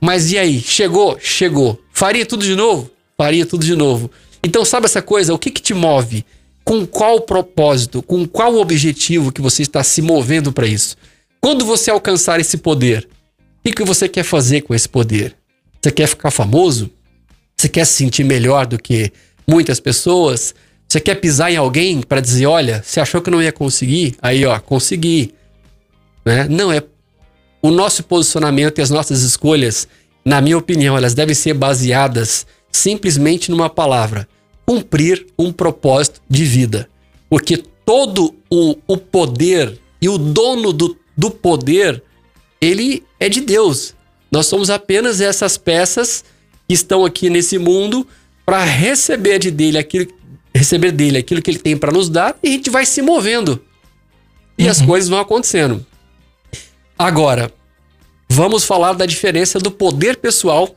[0.00, 0.60] Mas e aí?
[0.60, 1.18] Chegou?
[1.20, 1.80] Chegou.
[1.92, 2.90] Faria tudo de novo?
[3.16, 4.10] Faria tudo de novo.
[4.42, 5.32] Então, sabe essa coisa?
[5.32, 6.26] O que, que te move?
[6.64, 8.02] Com qual propósito?
[8.02, 10.96] Com qual objetivo que você está se movendo para isso?
[11.40, 13.08] Quando você alcançar esse poder,
[13.38, 15.36] o que, que você quer fazer com esse poder?
[15.80, 16.90] Você quer ficar famoso?
[17.56, 19.12] Você quer se sentir melhor do que
[19.48, 20.54] muitas pessoas?
[20.88, 24.16] Você quer pisar em alguém para dizer, olha, você achou que não ia conseguir?
[24.22, 25.34] Aí, ó, consegui.
[26.24, 26.46] Né?
[26.48, 26.82] Não, é
[27.60, 29.88] o nosso posicionamento e as nossas escolhas,
[30.24, 34.28] na minha opinião, elas devem ser baseadas simplesmente numa palavra:
[34.66, 36.88] cumprir um propósito de vida.
[37.28, 42.02] Porque todo o, o poder e o dono do, do poder,
[42.60, 43.94] ele é de Deus.
[44.30, 46.24] Nós somos apenas essas peças
[46.68, 48.06] que estão aqui nesse mundo
[48.44, 50.08] para receber de dele aquilo,
[50.64, 53.62] receber dele aquilo que ele tem para nos dar e a gente vai se movendo.
[54.58, 54.70] E uhum.
[54.70, 55.84] as coisas vão acontecendo.
[56.98, 57.52] Agora,
[58.28, 60.74] vamos falar da diferença do poder pessoal,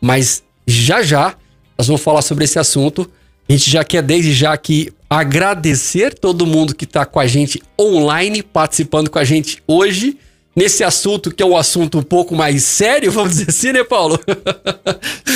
[0.00, 1.36] mas já já
[1.76, 3.10] nós vamos falar sobre esse assunto.
[3.48, 7.62] A gente já quer desde já aqui agradecer todo mundo que está com a gente
[7.78, 10.18] online, participando com a gente hoje
[10.54, 14.18] nesse assunto que é um assunto um pouco mais sério, vamos dizer assim, né, Paulo?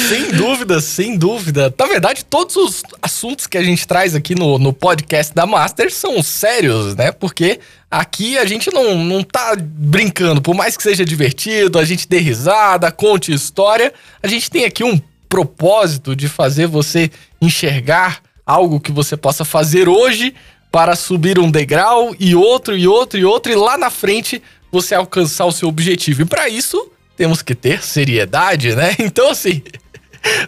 [0.09, 1.73] sem dúvida, sem dúvida.
[1.79, 5.93] Na verdade, todos os assuntos que a gente traz aqui no, no podcast da Master
[5.93, 7.13] são sérios, né?
[7.13, 12.09] Porque aqui a gente não, não tá brincando, por mais que seja divertido, a gente
[12.09, 18.79] dê risada, conte história, a gente tem aqui um propósito de fazer você enxergar algo
[18.79, 20.35] que você possa fazer hoje
[20.71, 24.43] para subir um degrau e outro e outro e outro e lá na frente
[24.75, 26.23] você alcançar o seu objetivo.
[26.23, 28.95] E para isso, temos que ter seriedade, né?
[28.99, 29.63] Então, assim,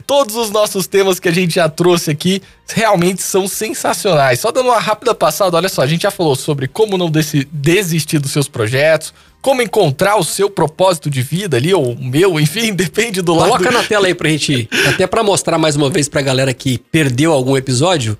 [0.06, 4.40] todos os nossos temas que a gente já trouxe aqui realmente são sensacionais.
[4.40, 8.18] Só dando uma rápida passada, olha só, a gente já falou sobre como não desistir
[8.18, 12.72] dos seus projetos, como encontrar o seu propósito de vida ali, ou o meu, enfim,
[12.74, 13.50] depende do lado.
[13.50, 16.78] Coloca na tela aí pra gente, até para mostrar mais uma vez pra galera que
[16.78, 18.18] perdeu algum episódio,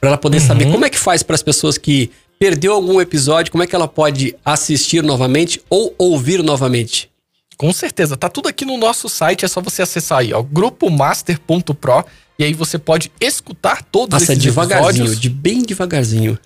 [0.00, 0.46] para ela poder uhum.
[0.46, 2.10] saber como é que faz para as pessoas que
[2.42, 7.08] perdeu algum episódio, como é que ela pode assistir novamente ou ouvir novamente?
[7.56, 12.04] Com certeza, tá tudo aqui no nosso site, é só você acessar aí, ó, grupomaster.pro
[12.36, 15.20] e aí você pode escutar todos Nossa, esses devagarzinho, episódios.
[15.20, 16.36] de bem devagarzinho.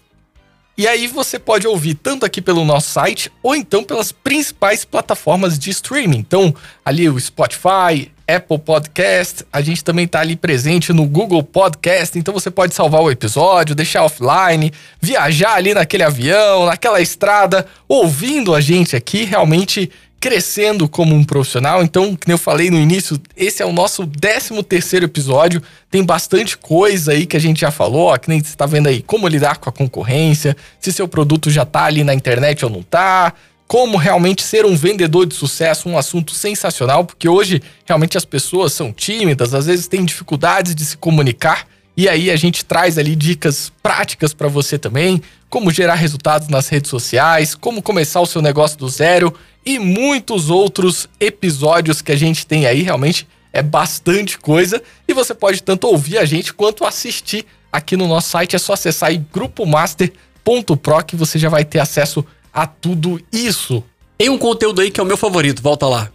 [0.76, 5.58] E aí você pode ouvir tanto aqui pelo nosso site ou então pelas principais plataformas
[5.58, 6.18] de streaming.
[6.18, 6.54] Então,
[6.84, 12.34] ali o Spotify, Apple Podcast, a gente também tá ali presente no Google Podcast, então
[12.34, 18.60] você pode salvar o episódio, deixar offline, viajar ali naquele avião, naquela estrada, ouvindo a
[18.60, 21.82] gente aqui, realmente crescendo como um profissional.
[21.84, 25.62] Então, como eu falei no início, esse é o nosso 13 terceiro episódio.
[25.88, 28.88] Tem bastante coisa aí que a gente já falou, ó, que nem você está vendo
[28.88, 32.70] aí, como lidar com a concorrência, se seu produto já está ali na internet ou
[32.70, 33.32] não está,
[33.66, 38.72] como realmente ser um vendedor de sucesso, um assunto sensacional, porque hoje realmente as pessoas
[38.72, 41.66] são tímidas, às vezes têm dificuldades de se comunicar.
[41.96, 46.68] E aí a gente traz ali dicas práticas para você também, como gerar resultados nas
[46.68, 52.16] redes sociais, como começar o seu negócio do zero e muitos outros episódios que a
[52.16, 56.84] gente tem aí, realmente é bastante coisa e você pode tanto ouvir a gente quanto
[56.84, 61.78] assistir aqui no nosso site, é só acessar aí grupomaster.pro que você já vai ter
[61.78, 63.82] acesso a tudo isso.
[64.16, 66.10] Tem um conteúdo aí que é o meu favorito, volta lá.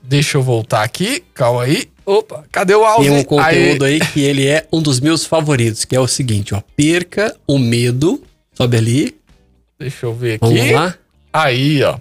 [0.00, 1.88] Deixa eu voltar aqui, calma aí.
[2.06, 3.10] Opa, cadê o áudio?
[3.10, 3.94] Tem um conteúdo aí.
[3.94, 6.62] aí que ele é um dos meus favoritos, que é o seguinte, ó.
[6.76, 8.22] Perca o medo.
[8.52, 9.16] Sobe ali.
[9.78, 10.46] Deixa eu ver aqui.
[10.46, 10.94] Vamos lá.
[11.32, 11.98] Aí, ó.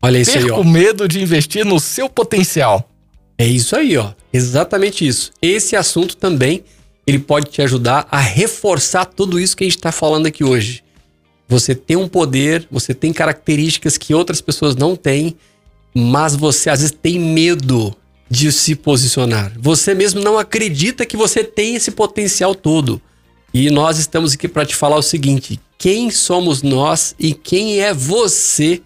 [0.00, 0.60] Olha isso Perca aí, ó.
[0.60, 2.88] o medo de investir no seu potencial.
[3.36, 4.12] É isso aí, ó.
[4.32, 5.32] Exatamente isso.
[5.42, 6.64] Esse assunto também
[7.06, 10.82] ele pode te ajudar a reforçar tudo isso que a gente está falando aqui hoje.
[11.48, 15.36] Você tem um poder, você tem características que outras pessoas não têm,
[15.94, 17.94] mas você às vezes tem medo
[18.28, 19.52] de se posicionar.
[19.58, 23.00] Você mesmo não acredita que você tem esse potencial todo.
[23.54, 27.94] E nós estamos aqui para te falar o seguinte: quem somos nós e quem é
[27.94, 28.82] você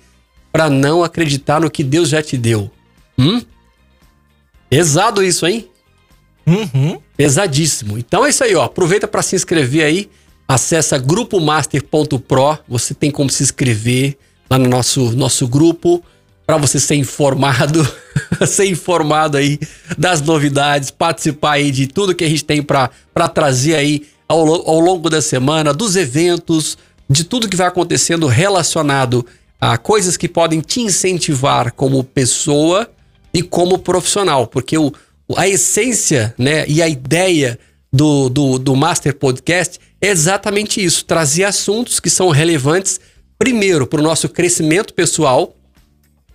[0.53, 2.71] para não acreditar no que Deus já te deu?
[3.19, 3.43] Hum?
[4.69, 5.69] Pesado isso, hein?
[6.47, 7.01] Uhum.
[7.17, 7.99] Pesadíssimo.
[7.99, 8.65] Então é isso aí, ó.
[8.65, 10.11] Aproveita para se inscrever aí.
[10.51, 12.59] Acessa grupomaster.pro.
[12.69, 14.19] Você tem como se inscrever
[14.51, 16.03] lá no nosso, nosso grupo
[16.45, 17.89] para você ser informado,
[18.49, 19.61] ser informado aí
[19.97, 22.91] das novidades, participar aí de tudo que a gente tem para
[23.33, 26.77] trazer aí ao, ao longo da semana, dos eventos,
[27.09, 29.25] de tudo que vai acontecendo relacionado
[29.61, 32.91] a coisas que podem te incentivar como pessoa
[33.33, 34.93] e como profissional, porque o,
[35.37, 37.57] a essência né, e a ideia
[37.93, 43.01] do, do, do Master Podcast exatamente isso: trazer assuntos que são relevantes,
[43.39, 45.55] primeiro, para o nosso crescimento pessoal.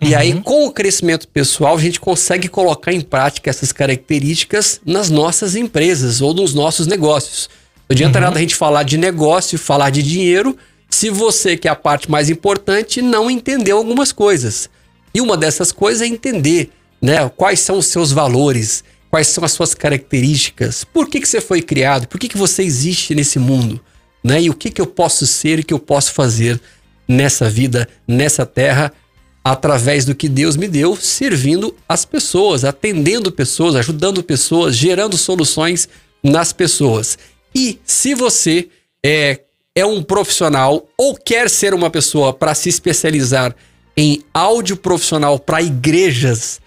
[0.01, 0.10] Uhum.
[0.10, 5.10] E aí, com o crescimento pessoal, a gente consegue colocar em prática essas características nas
[5.10, 7.49] nossas empresas ou nos nossos negócios.
[7.88, 8.25] Não adianta uhum.
[8.25, 10.58] nada a gente falar de negócio, falar de dinheiro,
[10.89, 14.69] se você, que é a parte mais importante, não entendeu algumas coisas.
[15.13, 16.71] E uma dessas coisas é entender
[17.06, 17.30] né?
[17.36, 18.84] Quais são os seus valores?
[19.10, 20.84] Quais são as suas características?
[20.84, 22.08] Por que, que você foi criado?
[22.08, 23.80] Por que, que você existe nesse mundo?
[24.24, 24.44] Né?
[24.44, 26.60] E o que, que eu posso ser e que eu posso fazer
[27.08, 28.91] nessa vida, nessa terra,
[29.44, 35.88] através do que Deus me deu, servindo as pessoas, atendendo pessoas, ajudando pessoas, gerando soluções
[36.24, 37.18] nas pessoas.
[37.54, 38.68] E se você
[39.06, 39.41] é,
[39.76, 43.56] é um profissional ou quer ser uma pessoa para se especializar
[43.96, 46.60] em áudio profissional para igrejas,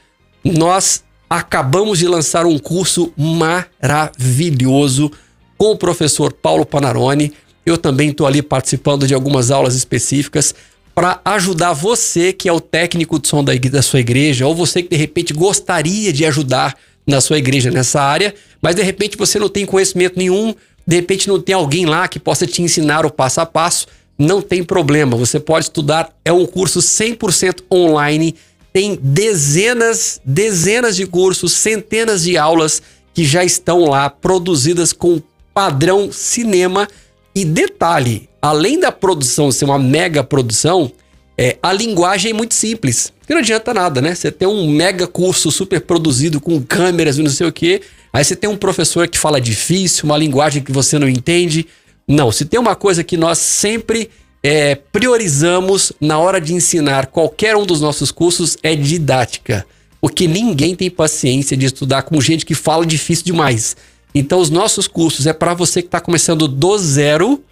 [0.44, 5.10] nós acabamos de lançar um curso maravilhoso
[5.56, 7.32] com o professor Paulo Panarone.
[7.66, 10.54] Eu também estou ali participando de algumas aulas específicas
[10.94, 14.82] para ajudar você que é o técnico de som da, da sua igreja, ou você
[14.82, 16.74] que de repente gostaria de ajudar
[17.06, 20.54] na sua igreja nessa área, mas de repente você não tem conhecimento nenhum,
[20.86, 23.86] de repente não tem alguém lá que possa te ensinar o passo a passo,
[24.18, 28.34] não tem problema, você pode estudar, é um curso 100% online
[28.72, 32.83] tem dezenas, dezenas de cursos, centenas de aulas
[33.14, 35.20] que já estão lá produzidas com
[35.52, 36.87] padrão cinema.
[37.35, 40.90] E detalhe, além da produção ser uma mega produção,
[41.37, 43.12] é, a linguagem é muito simples.
[43.28, 44.14] Não adianta nada, né?
[44.14, 47.83] Você tem um mega curso super produzido com câmeras e não sei o quê.
[48.12, 51.66] Aí você tem um professor que fala difícil, uma linguagem que você não entende.
[52.09, 54.11] Não, se tem uma coisa que nós sempre
[54.42, 59.66] é, priorizamos na hora de ensinar qualquer um dos nossos cursos é didática.
[60.01, 63.77] Porque ninguém tem paciência de estudar com gente que fala difícil demais.
[64.14, 67.42] Então, os nossos cursos é para você que está começando do zero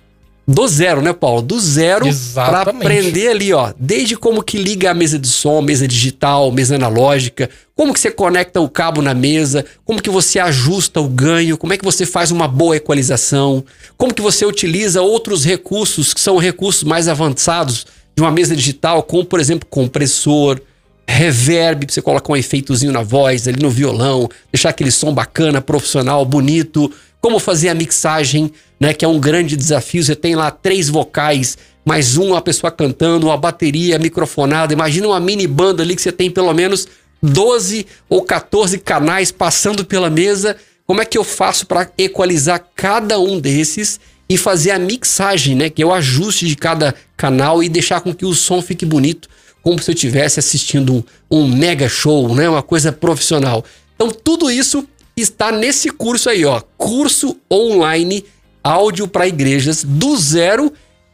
[0.46, 1.42] do zero, né, Paulo?
[1.42, 5.88] Do zero para aprender ali, ó, desde como que liga a mesa de som, mesa
[5.88, 11.00] digital, mesa analógica, como que você conecta o cabo na mesa, como que você ajusta
[11.00, 13.64] o ganho, como é que você faz uma boa equalização,
[13.96, 19.02] como que você utiliza outros recursos que são recursos mais avançados de uma mesa digital,
[19.02, 20.60] como por exemplo, compressor,
[21.08, 25.60] reverb, pra você colocar um efeitozinho na voz, ali no violão, deixar aquele som bacana,
[25.60, 26.90] profissional, bonito,
[27.26, 30.00] como fazer a mixagem, né, que é um grande desafio.
[30.00, 34.72] Você tem lá três vocais, mais uma pessoa cantando, uma bateria microfonada.
[34.72, 36.86] Imagina uma mini banda ali que você tem pelo menos
[37.20, 40.56] 12 ou 14 canais passando pela mesa.
[40.86, 45.68] Como é que eu faço para equalizar cada um desses e fazer a mixagem, né,
[45.68, 49.28] que é o ajuste de cada canal e deixar com que o som fique bonito,
[49.64, 53.64] como se eu estivesse assistindo um, um mega show, né, uma coisa profissional.
[53.96, 54.86] Então tudo isso
[55.16, 58.24] está nesse curso aí, ó, curso online
[58.62, 60.72] áudio para igrejas do zero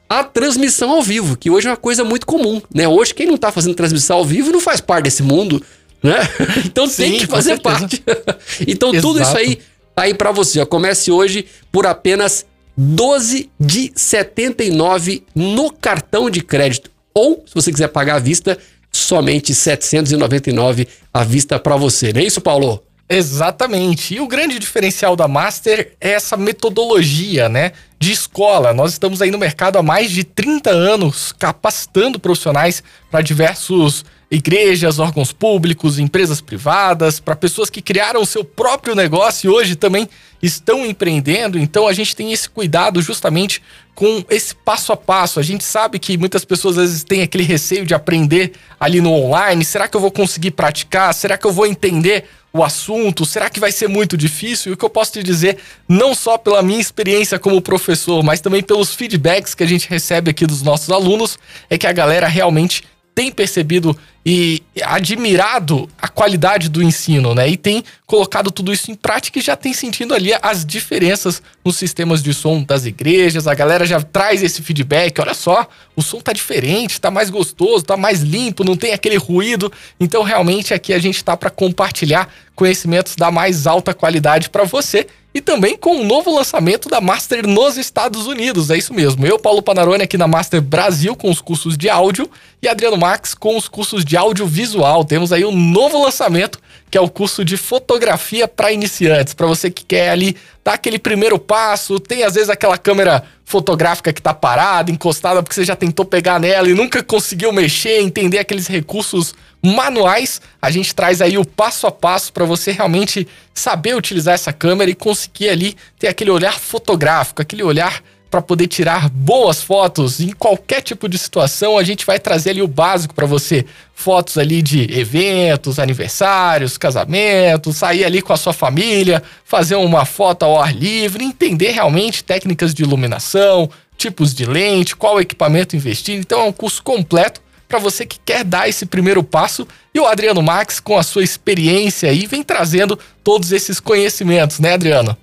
[0.09, 2.89] à transmissão ao vivo, que hoje é uma coisa muito comum, né?
[2.89, 5.63] Hoje quem não está fazendo transmissão ao vivo não faz parte desse mundo,
[6.03, 6.17] né?
[6.67, 8.03] Então Sim, tem que fazer parte.
[8.67, 9.07] então Exato.
[9.07, 9.59] tudo isso aí
[9.95, 10.67] tá aí para você, ó.
[10.67, 12.45] Comece hoje por apenas
[12.77, 18.59] 12 de 79 no cartão de crédito ou se você quiser pagar à vista,
[18.91, 22.13] somente 799 à vista para você.
[22.13, 22.83] Não é isso, Paulo?
[23.09, 24.15] Exatamente.
[24.15, 27.73] E o grande diferencial da Master é essa metodologia, né?
[27.99, 28.73] De escola.
[28.73, 34.99] Nós estamos aí no mercado há mais de 30 anos capacitando profissionais para diversos igrejas,
[34.99, 40.09] órgãos públicos, empresas privadas, para pessoas que criaram o seu próprio negócio e hoje também
[40.43, 41.59] estão empreendendo.
[41.59, 43.63] Então a gente tem esse cuidado justamente
[43.95, 45.39] com esse passo a passo.
[45.39, 49.13] A gente sabe que muitas pessoas às vezes têm aquele receio de aprender ali no
[49.13, 49.65] online.
[49.65, 51.15] Será que eu vou conseguir praticar?
[51.15, 53.25] Será que eu vou entender o assunto?
[53.25, 54.73] Será que vai ser muito difícil?
[54.73, 58.41] E o que eu posso te dizer, não só pela minha experiência como professor, mas
[58.41, 61.39] também pelos feedbacks que a gente recebe aqui dos nossos alunos,
[61.71, 62.85] é que a galera realmente
[63.15, 67.49] tem percebido e admirado a qualidade do ensino, né?
[67.49, 71.77] E tem colocado tudo isso em prática e já tem sentido ali as diferenças nos
[71.77, 73.49] sistemas de som das igrejas.
[73.49, 75.21] A galera já traz esse feedback.
[75.21, 75.67] Olha só,
[75.97, 79.73] o som tá diferente, tá mais gostoso, tá mais limpo, não tem aquele ruído.
[79.99, 85.07] Então, realmente aqui a gente tá para compartilhar conhecimentos da mais alta qualidade para você
[85.35, 88.71] e também com o novo lançamento da Master nos Estados Unidos.
[88.71, 89.27] É isso mesmo.
[89.27, 93.35] Eu, Paulo Panarone, aqui na Master Brasil com os cursos de áudio e Adriano Max
[93.35, 95.05] com os cursos de audiovisual.
[95.05, 96.59] Temos aí um novo lançamento
[96.91, 100.99] que é o curso de fotografia para iniciantes, para você que quer ali dar aquele
[100.99, 105.75] primeiro passo, tem às vezes aquela câmera fotográfica que está parada, encostada porque você já
[105.75, 111.39] tentou pegar nela e nunca conseguiu mexer, entender aqueles recursos manuais, a gente traz aí
[111.39, 116.09] o passo a passo para você realmente saber utilizar essa câmera e conseguir ali ter
[116.09, 118.03] aquele olhar fotográfico, aquele olhar
[118.33, 121.77] para poder tirar boas fotos em qualquer tipo de situação.
[121.77, 127.77] A gente vai trazer ali o básico para você, fotos ali de eventos, aniversários, casamentos,
[127.77, 132.73] sair ali com a sua família, fazer uma foto ao ar livre, entender realmente técnicas
[132.73, 133.69] de iluminação,
[133.99, 136.19] tipos de lente, qual equipamento investir.
[136.19, 139.69] Então é um curso completo para você que quer dar esse primeiro passo.
[139.93, 144.73] E o Adriano Max, com a sua experiência aí, vem trazendo todos esses conhecimentos, né,
[144.73, 145.15] Adriano?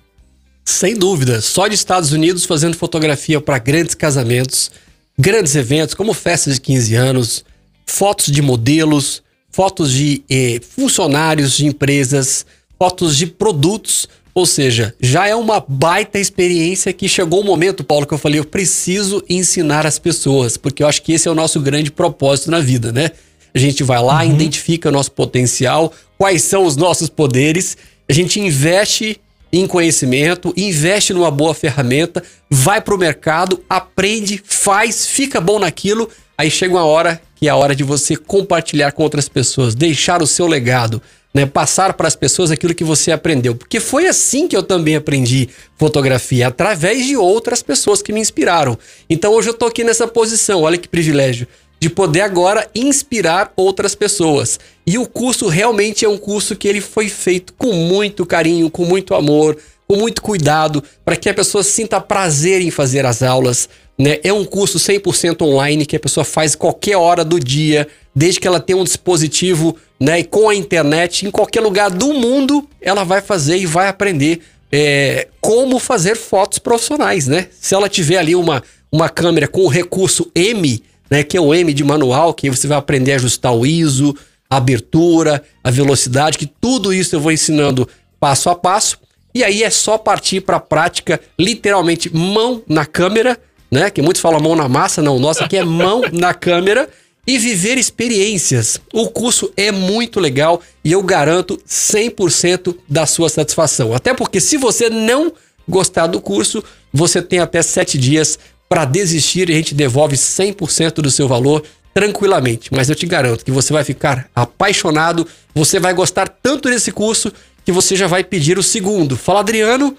[0.70, 4.70] Sem dúvida, só de Estados Unidos fazendo fotografia para grandes casamentos,
[5.18, 7.44] grandes eventos como festas de 15 anos,
[7.84, 12.46] fotos de modelos, fotos de eh, funcionários de empresas,
[12.78, 14.08] fotos de produtos.
[14.32, 18.38] Ou seja, já é uma baita experiência que chegou o momento, Paulo, que eu falei,
[18.38, 22.48] eu preciso ensinar as pessoas, porque eu acho que esse é o nosso grande propósito
[22.48, 23.10] na vida, né?
[23.52, 24.30] A gente vai lá, uhum.
[24.30, 27.76] identifica o nosso potencial, quais são os nossos poderes,
[28.08, 29.20] a gente investe
[29.52, 36.08] em conhecimento, investe numa boa ferramenta, vai para o mercado, aprende, faz, fica bom naquilo,
[36.38, 40.22] aí chega uma hora que é a hora de você compartilhar com outras pessoas, deixar
[40.22, 43.54] o seu legado, né, passar para as pessoas aquilo que você aprendeu.
[43.54, 48.78] Porque foi assim que eu também aprendi fotografia, através de outras pessoas que me inspiraram.
[49.08, 51.46] Então hoje eu estou aqui nessa posição, olha que privilégio
[51.80, 54.60] de poder agora inspirar outras pessoas.
[54.86, 58.84] E o curso realmente é um curso que ele foi feito com muito carinho, com
[58.84, 59.56] muito amor,
[59.88, 63.68] com muito cuidado, para que a pessoa sinta prazer em fazer as aulas.
[63.98, 64.18] Né?
[64.22, 68.46] É um curso 100% online que a pessoa faz qualquer hora do dia, desde que
[68.46, 73.22] ela tenha um dispositivo né, com a internet, em qualquer lugar do mundo, ela vai
[73.22, 77.26] fazer e vai aprender é, como fazer fotos profissionais.
[77.26, 77.48] Né?
[77.58, 78.62] Se ela tiver ali uma,
[78.92, 82.66] uma câmera com o recurso M, né, que é o M de manual, que você
[82.66, 84.14] vai aprender a ajustar o ISO,
[84.48, 87.88] a abertura, a velocidade, que tudo isso eu vou ensinando
[88.18, 88.98] passo a passo.
[89.34, 93.38] E aí é só partir para a prática, literalmente mão na câmera,
[93.70, 93.88] né?
[93.90, 96.88] Que muitos falam mão na massa, não, nossa aqui é mão na câmera
[97.26, 98.80] e viver experiências.
[98.92, 103.94] O curso é muito legal e eu garanto 100% da sua satisfação.
[103.94, 105.32] Até porque se você não
[105.68, 108.36] gostar do curso, você tem até sete dias
[108.70, 112.72] para desistir e a gente devolve 100% do seu valor tranquilamente.
[112.72, 117.32] Mas eu te garanto que você vai ficar apaixonado, você vai gostar tanto desse curso
[117.64, 119.16] que você já vai pedir o segundo.
[119.16, 119.96] Fala, Adriano,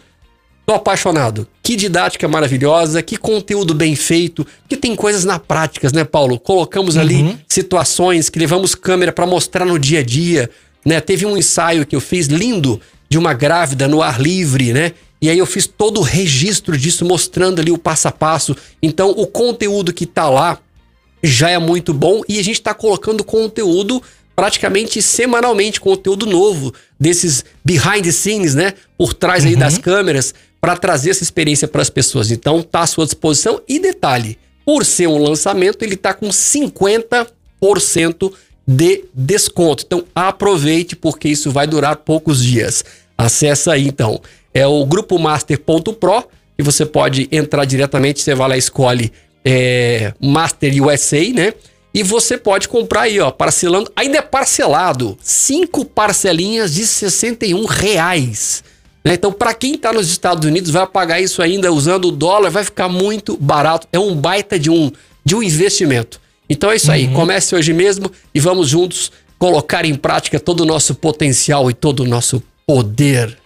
[0.65, 1.45] tô apaixonado.
[1.61, 6.39] Que didática maravilhosa, que conteúdo bem feito, que tem coisas na prática, né, Paulo?
[6.39, 7.37] Colocamos ali uhum.
[7.49, 10.49] situações que levamos câmera para mostrar no dia a dia,
[10.85, 11.01] né?
[11.01, 14.93] Teve um ensaio que eu fiz lindo de uma grávida no ar livre, né?
[15.21, 18.55] E aí eu fiz todo o registro disso, mostrando ali o passo a passo.
[18.81, 20.57] Então o conteúdo que tá lá
[21.21, 24.01] já é muito bom e a gente está colocando conteúdo
[24.35, 28.73] praticamente semanalmente, conteúdo novo desses behind the scenes, né?
[28.97, 29.59] Por trás aí uhum.
[29.59, 32.31] das câmeras, para trazer essa experiência para as pessoas.
[32.31, 33.61] Então tá à sua disposição.
[33.67, 38.33] E detalhe, por ser um lançamento, ele tá com 50%
[38.67, 39.83] de desconto.
[39.85, 42.83] Então aproveite porque isso vai durar poucos dias.
[43.17, 44.19] Acesse aí então
[44.53, 46.23] é o grupomaster.pro,
[46.57, 49.11] que você pode entrar diretamente, você vai lá e escolhe
[49.43, 51.53] é, Master USA, né?
[51.93, 58.63] E você pode comprar aí, ó, parcelando, ainda é parcelado, cinco parcelinhas de 61 reais.
[59.03, 59.15] Né?
[59.15, 62.63] Então, para quem está nos Estados Unidos, vai pagar isso ainda usando o dólar, vai
[62.63, 63.87] ficar muito barato.
[63.91, 64.89] É um baita de um,
[65.25, 66.21] de um investimento.
[66.49, 67.13] Então é isso aí, uhum.
[67.13, 72.01] comece hoje mesmo e vamos juntos colocar em prática todo o nosso potencial e todo
[72.01, 73.37] o nosso poder.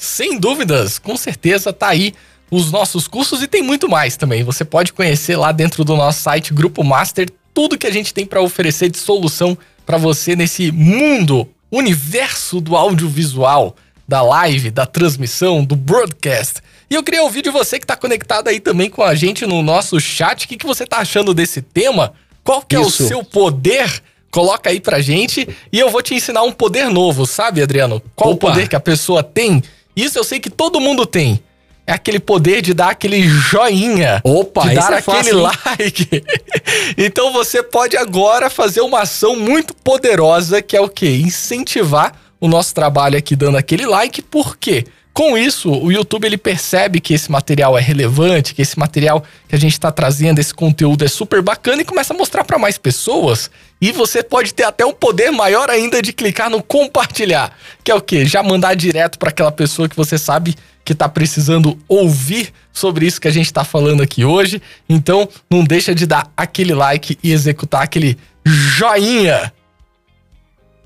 [0.00, 2.14] Sem dúvidas, com certeza tá aí
[2.50, 4.42] os nossos cursos e tem muito mais também.
[4.42, 8.24] Você pode conhecer lá dentro do nosso site Grupo Master tudo que a gente tem
[8.24, 13.76] para oferecer de solução para você nesse mundo, universo do audiovisual,
[14.08, 16.62] da live, da transmissão, do broadcast.
[16.88, 19.62] E eu queria ouvir de você que está conectado aí também com a gente no
[19.62, 20.46] nosso chat.
[20.46, 22.14] O que, que você está achando desse tema?
[22.42, 23.02] Qual que Isso.
[23.02, 24.02] é o seu poder?
[24.30, 28.00] Coloca aí pra gente e eu vou te ensinar um poder novo, sabe, Adriano?
[28.16, 28.46] Qual Opa.
[28.46, 29.62] o poder que a pessoa tem?
[30.02, 31.42] Isso eu sei que todo mundo tem
[31.90, 34.20] é aquele poder de dar aquele joinha.
[34.22, 36.24] Opa, de dar é aquele fácil, like.
[36.96, 41.16] então você pode agora fazer uma ação muito poderosa que é o quê?
[41.16, 44.22] Incentivar o nosso trabalho aqui dando aquele like.
[44.22, 44.86] Por quê?
[45.20, 49.54] Com isso, o YouTube ele percebe que esse material é relevante, que esse material que
[49.54, 52.78] a gente está trazendo, esse conteúdo é super bacana e começa a mostrar para mais
[52.78, 53.50] pessoas.
[53.82, 57.54] E você pode ter até um poder maior ainda de clicar no compartilhar,
[57.84, 58.24] que é o que?
[58.24, 63.20] Já mandar direto para aquela pessoa que você sabe que está precisando ouvir sobre isso
[63.20, 64.62] que a gente está falando aqui hoje.
[64.88, 69.52] Então, não deixa de dar aquele like e executar aquele joinha.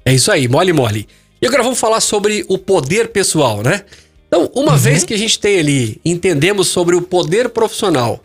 [0.04, 1.06] É isso aí, mole mole.
[1.40, 3.84] E agora vamos falar sobre o poder pessoal, né?
[4.34, 4.78] Então, uma uhum.
[4.78, 8.18] vez que a gente tem ali, entendemos sobre o poder profissional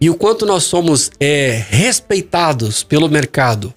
[0.00, 3.74] e o quanto nós somos é, respeitados pelo mercado,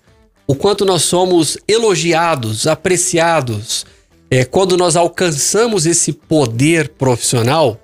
[0.47, 3.85] o quanto nós somos elogiados, apreciados,
[4.31, 7.77] é, quando nós alcançamos esse poder profissional,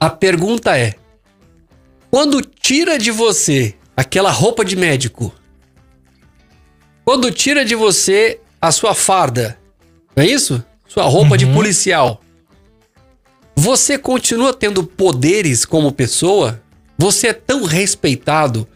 [0.00, 0.94] a pergunta é:
[2.10, 5.34] quando tira de você aquela roupa de médico,
[7.04, 9.58] quando tira de você a sua farda,
[10.16, 10.64] não é isso?
[10.88, 11.36] Sua roupa uhum.
[11.36, 12.18] de policial,
[13.56, 16.60] você continua tendo poderes como pessoa?
[16.98, 18.66] Você é tão respeitado,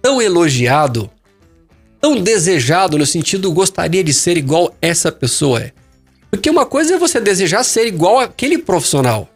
[0.00, 1.10] tão elogiado,
[2.00, 5.72] tão desejado no sentido gostaria de ser igual essa pessoa é.
[6.30, 9.28] Porque uma coisa é você desejar ser igual aquele profissional.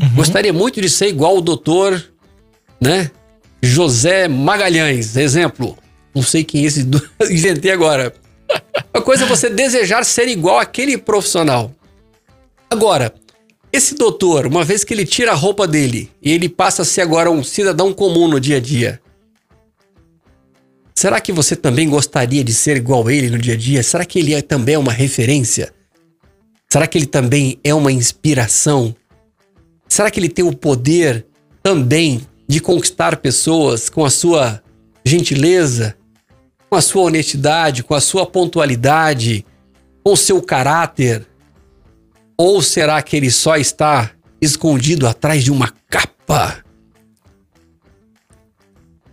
[0.00, 0.14] Uhum.
[0.16, 2.04] Gostaria muito de ser igual o doutor,
[2.80, 3.10] né?
[3.62, 5.78] José Magalhães, exemplo.
[6.14, 6.86] Não sei quem é esse,
[7.30, 8.14] inventei agora.
[8.94, 11.72] Uma coisa é você desejar ser igual aquele profissional.
[12.70, 13.12] Agora,
[13.76, 17.00] esse doutor, uma vez que ele tira a roupa dele e ele passa a ser
[17.00, 19.00] agora um cidadão comum no dia a dia,
[20.94, 23.82] será que você também gostaria de ser igual a ele no dia a dia?
[23.82, 25.74] Será que ele é, também é uma referência?
[26.68, 28.94] Será que ele também é uma inspiração?
[29.88, 31.26] Será que ele tem o poder
[31.60, 34.62] também de conquistar pessoas com a sua
[35.04, 35.96] gentileza,
[36.70, 39.44] com a sua honestidade, com a sua pontualidade,
[40.04, 41.26] com o seu caráter?
[42.36, 44.10] Ou será que ele só está
[44.40, 46.64] escondido atrás de uma capa?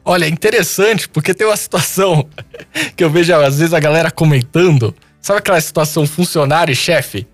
[0.04, 2.28] Olha, interessante, porque tem uma situação
[2.96, 4.96] que eu vejo às vezes a galera comentando.
[5.22, 7.28] Sabe aquela situação funcionário e chefe?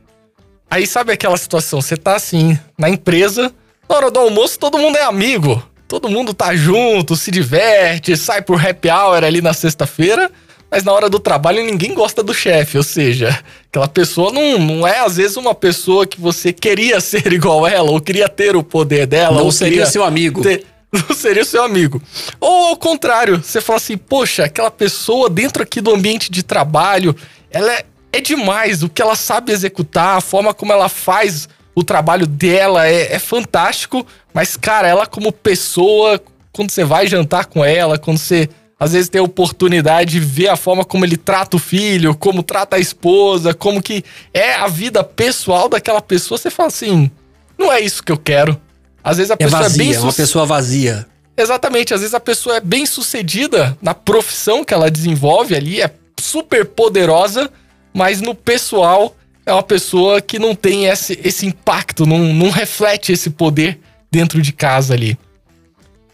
[0.69, 3.53] Aí sabe aquela situação, você tá assim, na empresa,
[3.87, 5.63] na hora do almoço todo mundo é amigo.
[5.87, 10.29] Todo mundo tá junto, se diverte, sai por happy hour ali na sexta-feira
[10.69, 13.37] mas na hora do trabalho ninguém gosta do chefe, ou seja,
[13.69, 17.89] aquela pessoa não, não é às vezes uma pessoa que você queria ser igual ela,
[17.89, 20.41] ou queria ter o poder dela, não ou seria seu amigo.
[20.41, 22.01] Ter, não seria seu amigo.
[22.39, 27.15] Ou ao contrário, você fala assim, poxa, aquela pessoa dentro aqui do ambiente de trabalho,
[27.49, 31.83] ela é, é demais, o que ela sabe executar, a forma como ela faz o
[31.83, 36.19] trabalho dela é, é fantástico, mas cara, ela como pessoa,
[36.51, 38.49] quando você vai jantar com ela, quando você
[38.79, 42.43] às vezes tem a oportunidade de ver a forma como ele trata o filho, como
[42.43, 44.03] trata a esposa, como que
[44.33, 47.09] é a vida pessoal daquela pessoa, você fala assim,
[47.57, 48.59] não é isso que eu quero.
[49.03, 49.95] Às vezes a é pessoa vazia, é bem...
[49.95, 51.07] É uma pessoa vazia.
[51.35, 55.91] Exatamente, às vezes a pessoa é bem sucedida na profissão que ela desenvolve ali, é
[56.19, 57.49] super poderosa,
[57.93, 59.15] mas no pessoal
[59.45, 63.79] é uma pessoa que não tem esse, esse impacto, não, não reflete esse poder
[64.11, 65.17] dentro de casa ali.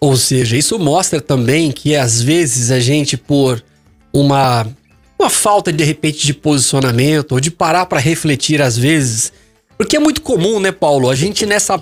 [0.04, 3.64] Ou seja, isso mostra também que às vezes a gente, por
[4.12, 4.68] uma,
[5.18, 9.32] uma falta de repente de posicionamento ou de parar para refletir às vezes,
[9.78, 11.10] porque é muito comum, né, Paulo?
[11.10, 11.82] A gente nessa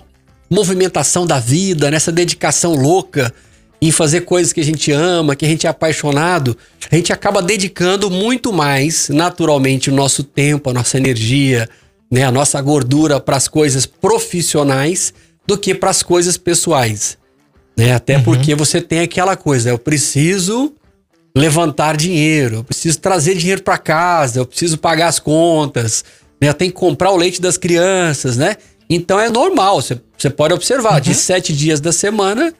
[0.51, 3.33] movimentação da vida, nessa dedicação louca
[3.81, 6.55] em fazer coisas que a gente ama, que a gente é apaixonado,
[6.91, 11.67] a gente acaba dedicando muito mais naturalmente o nosso tempo, a nossa energia,
[12.11, 15.11] né, a nossa gordura para as coisas profissionais
[15.43, 17.19] do que para as coisas pessoais.
[17.77, 17.93] Né?
[17.93, 18.23] Até uhum.
[18.23, 20.73] porque você tem aquela coisa, eu preciso
[21.35, 26.03] levantar dinheiro, eu preciso trazer dinheiro para casa, eu preciso pagar as contas,
[26.41, 26.49] né?
[26.49, 28.57] eu tenho que comprar o leite das crianças, né?
[28.89, 30.99] Então é normal, você, pode observar, uhum.
[30.99, 32.53] de sete dias da semana,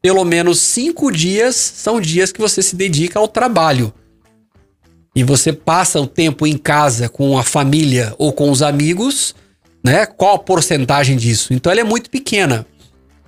[0.00, 3.92] pelo menos cinco dias são dias que você se dedica ao trabalho.
[5.14, 9.34] E você passa o tempo em casa com a família ou com os amigos,
[9.84, 10.06] né?
[10.06, 11.52] Qual a porcentagem disso?
[11.52, 12.64] Então ela é muito pequena.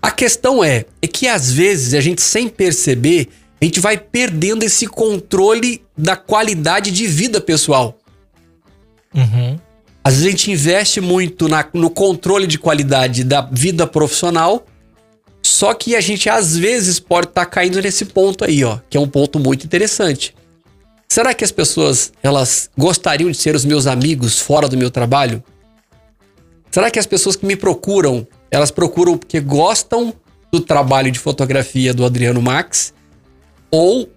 [0.05, 4.63] A questão é, é que às vezes a gente sem perceber, a gente vai perdendo
[4.63, 7.99] esse controle da qualidade de vida pessoal.
[9.15, 9.59] Uhum.
[10.05, 14.67] Às vezes a gente investe muito na, no controle de qualidade da vida profissional,
[15.43, 18.99] só que a gente às vezes pode estar tá caindo nesse ponto aí, ó, que
[18.99, 20.35] é um ponto muito interessante.
[21.09, 25.43] Será que as pessoas elas gostariam de ser os meus amigos fora do meu trabalho?
[26.71, 30.15] Será que as pessoas que me procuram, elas procuram porque gostam
[30.53, 32.95] do trabalho de fotografia do Adriano Max?
[33.69, 34.09] Ou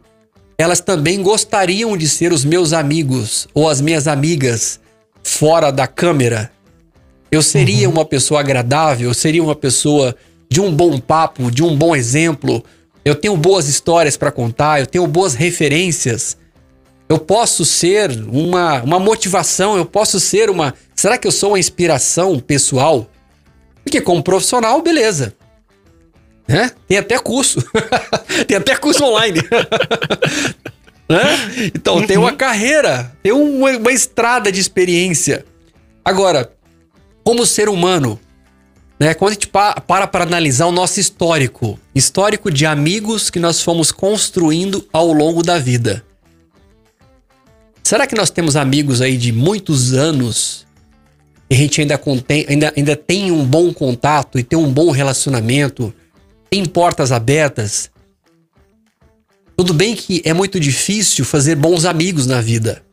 [0.59, 4.79] elas também gostariam de ser os meus amigos ou as minhas amigas
[5.23, 6.51] fora da câmera?
[7.31, 7.95] Eu seria uhum.
[7.95, 10.15] uma pessoa agradável, eu seria uma pessoa
[10.47, 12.63] de um bom papo, de um bom exemplo.
[13.03, 16.37] Eu tenho boas histórias para contar, eu tenho boas referências.
[17.09, 20.75] Eu posso ser uma, uma motivação, eu posso ser uma.
[20.95, 23.07] Será que eu sou uma inspiração pessoal?
[23.87, 25.33] Porque como profissional, beleza.
[26.45, 26.69] Né?
[26.89, 27.63] Tem até curso.
[28.45, 29.39] tem até curso online.
[31.07, 31.71] né?
[31.73, 32.05] Então, uhum.
[32.05, 35.45] tem uma carreira, tem uma, uma estrada de experiência.
[36.03, 36.51] Agora,
[37.23, 38.19] como ser humano,
[38.99, 39.13] né?
[39.13, 43.89] Quando a gente para para analisar o nosso histórico, histórico de amigos que nós fomos
[43.89, 46.03] construindo ao longo da vida.
[47.81, 50.66] Será que nós temos amigos aí de muitos anos
[51.49, 54.91] e a gente ainda, contém, ainda, ainda tem um bom contato e tem um bom
[54.91, 55.93] relacionamento,
[56.49, 57.89] tem portas abertas?
[59.55, 62.83] Tudo bem que é muito difícil fazer bons amigos na vida.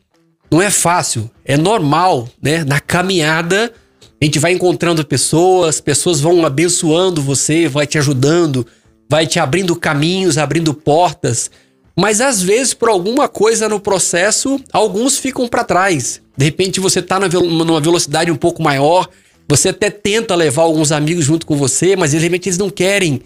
[0.49, 2.63] Não é fácil, é normal, né?
[2.63, 3.73] Na caminhada,
[4.21, 8.65] a gente vai encontrando pessoas, pessoas vão abençoando você, vai te ajudando,
[9.09, 11.51] vai te abrindo caminhos, abrindo portas.
[11.97, 16.21] Mas às vezes, por alguma coisa no processo, alguns ficam para trás.
[16.37, 19.07] De repente você está numa velocidade um pouco maior,
[19.47, 23.21] você até tenta levar alguns amigos junto com você, mas de repente eles não querem.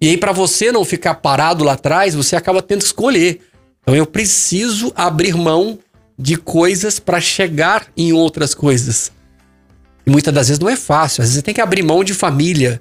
[0.00, 3.40] E aí, para você não ficar parado lá atrás, você acaba tendo que escolher.
[3.82, 5.78] Então eu preciso abrir mão
[6.18, 9.12] de coisas para chegar em outras coisas.
[10.06, 11.22] E muitas das vezes não é fácil.
[11.22, 12.80] Às vezes você tem que abrir mão de família,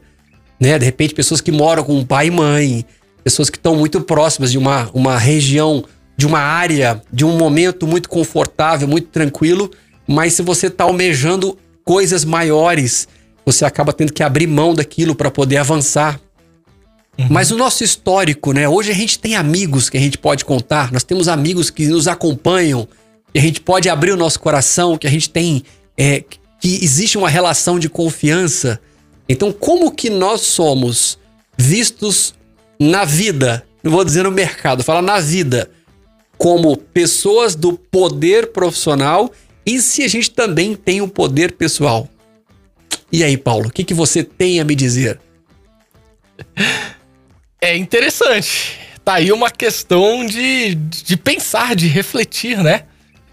[0.60, 0.80] né?
[0.80, 2.86] De repente, pessoas que moram com pai e mãe,
[3.24, 5.84] pessoas que estão muito próximas de uma, uma região,
[6.20, 9.72] de uma área, de um momento muito confortável, muito tranquilo,
[10.06, 13.08] mas se você está almejando coisas maiores,
[13.46, 16.20] você acaba tendo que abrir mão daquilo para poder avançar.
[17.18, 17.28] Uhum.
[17.30, 18.68] Mas o nosso histórico, né?
[18.68, 22.06] Hoje a gente tem amigos que a gente pode contar, nós temos amigos que nos
[22.06, 22.86] acompanham,
[23.32, 25.64] que a gente pode abrir o nosso coração, que a gente tem.
[25.98, 26.22] É,
[26.60, 28.78] que existe uma relação de confiança.
[29.30, 31.18] Então, como que nós somos
[31.58, 32.34] vistos
[32.78, 35.70] na vida, não vou dizer no mercado, fala na vida,
[36.40, 39.30] como pessoas do poder profissional
[39.66, 42.08] e se a gente também tem o um poder pessoal.
[43.12, 45.20] E aí, Paulo, o que, que você tem a me dizer?
[47.62, 48.80] É interessante.
[49.04, 52.86] Tá aí uma questão de, de pensar, de refletir, né?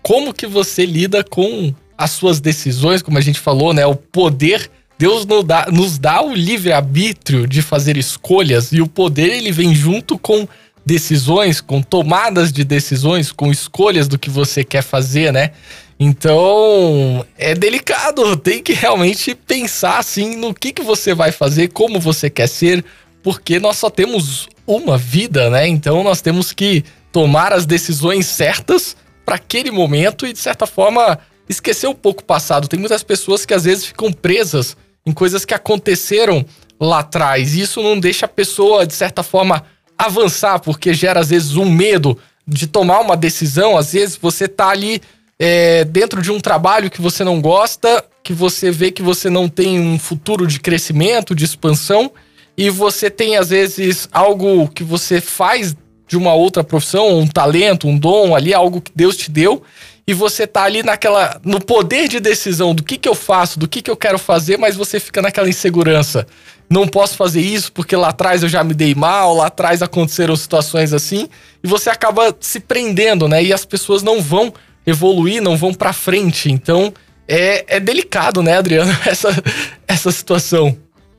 [0.02, 3.86] Como que você lida com as suas decisões, como a gente falou, né?
[3.86, 9.28] O poder Deus nos dá, nos dá o livre-arbítrio de fazer escolhas e o poder
[9.28, 10.48] ele vem junto com
[10.86, 15.50] decisões, com tomadas de decisões, com escolhas do que você quer fazer, né?
[15.98, 21.98] Então, é delicado, tem que realmente pensar assim no que, que você vai fazer, como
[21.98, 22.84] você quer ser,
[23.20, 25.66] porque nós só temos uma vida, né?
[25.66, 31.18] Então, nós temos que tomar as decisões certas para aquele momento e, de certa forma,
[31.48, 32.68] esquecer um pouco o passado.
[32.68, 36.44] Tem muitas pessoas que às vezes ficam presas em coisas que aconteceram
[36.78, 37.54] lá atrás.
[37.56, 39.64] E isso não deixa a pessoa, de certa forma,
[39.98, 43.76] avançar, porque gera às vezes um medo de tomar uma decisão.
[43.76, 45.00] Às vezes você tá ali
[45.38, 49.48] é, dentro de um trabalho que você não gosta, que você vê que você não
[49.48, 52.10] tem um futuro de crescimento, de expansão,
[52.56, 55.76] e você tem às vezes algo que você faz
[56.08, 59.62] de uma outra profissão, um talento, um dom ali, algo que Deus te deu,
[60.08, 63.66] e você tá ali naquela no poder de decisão do que que eu faço, do
[63.66, 66.26] que que eu quero fazer, mas você fica naquela insegurança.
[66.70, 70.36] Não posso fazer isso porque lá atrás eu já me dei mal, lá atrás aconteceram
[70.36, 71.28] situações assim,
[71.62, 73.42] e você acaba se prendendo, né?
[73.42, 74.54] E as pessoas não vão
[74.86, 76.50] evoluir, não vão para frente.
[76.50, 76.94] Então,
[77.26, 79.42] é, é delicado, né, Adriano, essa,
[79.88, 80.76] essa situação.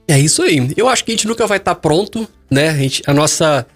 [0.08, 0.72] É isso aí.
[0.78, 2.70] Eu acho que a gente nunca vai estar tá pronto, né?
[2.70, 3.68] A, gente, a nossa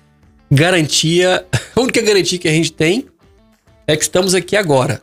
[0.50, 1.46] garantia,
[1.76, 3.11] a única garantia que a gente tem
[3.88, 5.02] é que estamos aqui agora.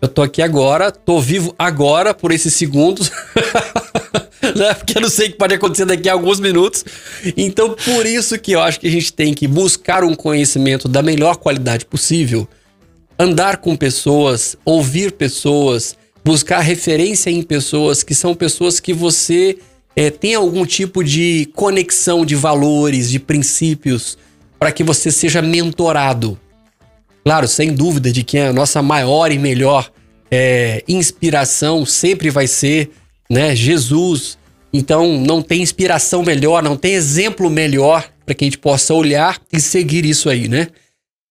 [0.00, 3.10] Eu tô aqui agora, tô vivo agora por esses segundos.
[4.56, 4.74] né?
[4.74, 6.84] Porque eu não sei o que pode acontecer daqui a alguns minutos.
[7.36, 11.02] Então, por isso que eu acho que a gente tem que buscar um conhecimento da
[11.02, 12.48] melhor qualidade possível,
[13.18, 19.58] andar com pessoas, ouvir pessoas, buscar referência em pessoas que são pessoas que você
[19.94, 24.16] é, tem algum tipo de conexão de valores, de princípios,
[24.58, 26.38] para que você seja mentorado.
[27.24, 29.90] Claro, sem dúvida de que a nossa maior e melhor
[30.30, 32.90] é, inspiração sempre vai ser
[33.28, 34.38] né, Jesus.
[34.72, 39.40] Então, não tem inspiração melhor, não tem exemplo melhor para que a gente possa olhar
[39.52, 40.68] e seguir isso aí, né?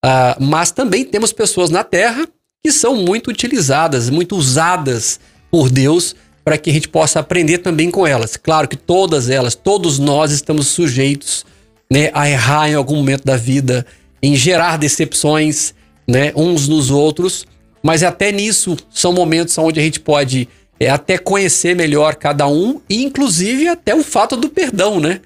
[0.04, 2.28] Ah, mas também temos pessoas na Terra
[2.64, 5.20] que são muito utilizadas, muito usadas
[5.50, 8.36] por Deus para que a gente possa aprender também com elas.
[8.36, 11.46] Claro que todas elas, todos nós estamos sujeitos
[11.92, 13.86] né, a errar em algum momento da vida,
[14.22, 15.74] em gerar decepções
[16.10, 17.46] né, uns nos outros,
[17.84, 20.50] mas até nisso são momentos onde a gente pode
[20.80, 25.22] é, até conhecer melhor cada um e inclusive até o fato do perdão, né?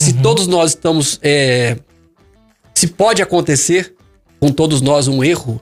[0.00, 0.22] Se uhum.
[0.22, 1.20] todos nós estamos.
[1.22, 1.76] É,
[2.74, 3.94] se pode acontecer
[4.40, 5.60] com todos nós um erro,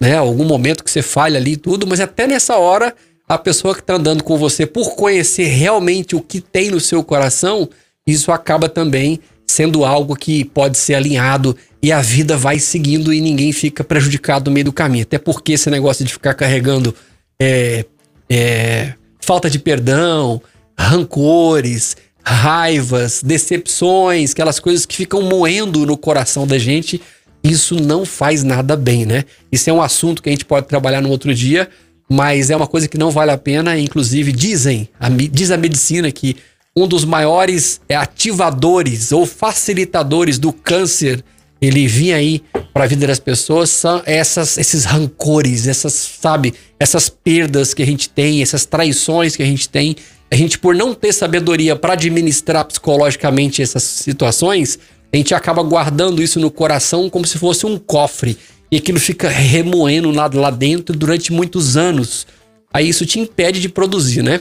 [0.00, 0.16] né?
[0.16, 2.94] Algum momento que você falha ali e tudo, mas até nessa hora,
[3.28, 7.04] a pessoa que está andando com você, por conhecer realmente o que tem no seu
[7.04, 7.68] coração,
[8.06, 13.20] isso acaba também sendo algo que pode ser alinhado e a vida vai seguindo e
[13.20, 15.02] ninguém fica prejudicado no meio do caminho.
[15.02, 16.94] Até porque esse negócio de ficar carregando
[17.40, 17.84] é,
[18.30, 20.40] é, falta de perdão,
[20.78, 27.00] rancores, raivas, decepções, aquelas coisas que ficam moendo no coração da gente,
[27.42, 29.24] isso não faz nada bem, né?
[29.50, 31.68] Isso é um assunto que a gente pode trabalhar no outro dia,
[32.08, 33.76] mas é uma coisa que não vale a pena.
[33.76, 36.36] Inclusive, dizem, a, diz a medicina que
[36.74, 41.22] um dos maiores é, ativadores ou facilitadores do câncer,
[41.60, 42.42] ele vinha aí
[42.72, 47.86] para a vida das pessoas, são essas, esses rancores, essas, sabe, essas perdas que a
[47.86, 49.94] gente tem, essas traições que a gente tem.
[50.30, 54.78] A gente, por não ter sabedoria para administrar psicologicamente essas situações,
[55.12, 58.38] a gente acaba guardando isso no coração como se fosse um cofre.
[58.70, 62.26] E aquilo fica remoendo lá, lá dentro durante muitos anos.
[62.72, 64.40] Aí isso te impede de produzir, né?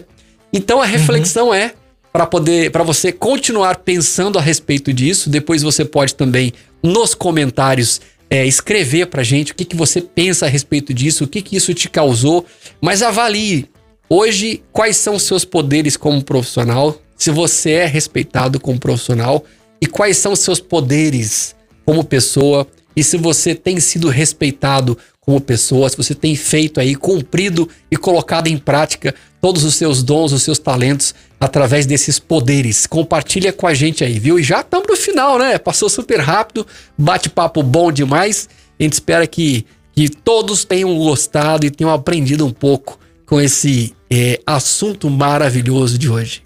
[0.53, 1.53] Então a reflexão uhum.
[1.53, 1.73] é
[2.12, 5.30] para poder para você continuar pensando a respeito disso.
[5.30, 6.53] Depois você pode também
[6.84, 11.28] nos comentários é, escrever para gente o que, que você pensa a respeito disso, o
[11.28, 12.45] que, que isso te causou.
[12.82, 13.70] Mas avalie
[14.09, 19.43] hoje quais são os seus poderes como profissional, se você é respeitado como profissional
[19.82, 21.55] e quais são os seus poderes
[21.86, 26.95] como pessoa e se você tem sido respeitado como pessoa, se você tem feito aí,
[26.95, 32.85] cumprido e colocado em prática todos os seus dons, os seus talentos através desses poderes.
[32.85, 34.37] Compartilha com a gente aí, viu?
[34.37, 35.57] E já estamos no final, né?
[35.57, 38.47] Passou super rápido, bate-papo bom demais.
[38.79, 43.95] A gente espera que, que todos tenham gostado e tenham aprendido um pouco com esse
[44.07, 46.43] é, assunto maravilhoso de hoje.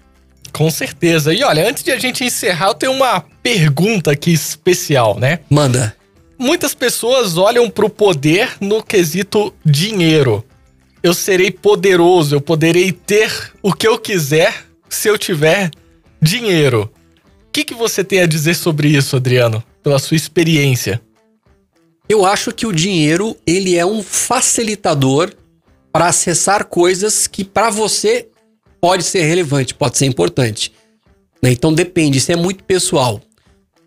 [0.50, 1.34] Com certeza.
[1.34, 5.40] E olha, antes de a gente encerrar, eu tenho uma pergunta aqui especial, né?
[5.50, 5.94] Manda.
[6.38, 10.42] Muitas pessoas olham para o poder no quesito dinheiro.
[11.02, 13.30] Eu serei poderoso, eu poderei ter
[13.62, 15.70] o que eu quiser se eu tiver
[16.20, 16.90] dinheiro.
[17.48, 21.00] O que, que você tem a dizer sobre isso, Adriano, pela sua experiência?
[22.08, 25.32] Eu acho que o dinheiro ele é um facilitador
[25.92, 28.28] para acessar coisas que para você
[28.80, 30.72] pode ser relevante, pode ser importante.
[31.42, 31.50] Né?
[31.50, 33.20] Então depende, isso é muito pessoal.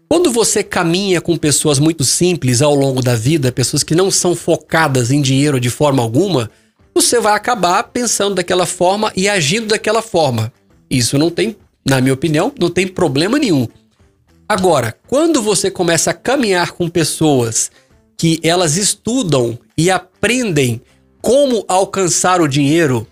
[0.09, 4.35] Quando você caminha com pessoas muito simples ao longo da vida, pessoas que não são
[4.35, 6.49] focadas em dinheiro de forma alguma,
[6.95, 10.51] você vai acabar pensando daquela forma e agindo daquela forma.
[10.89, 13.67] Isso não tem, na minha opinião, não tem problema nenhum.
[14.47, 17.69] Agora, quando você começa a caminhar com pessoas
[18.17, 20.81] que elas estudam e aprendem
[21.21, 23.07] como alcançar o dinheiro,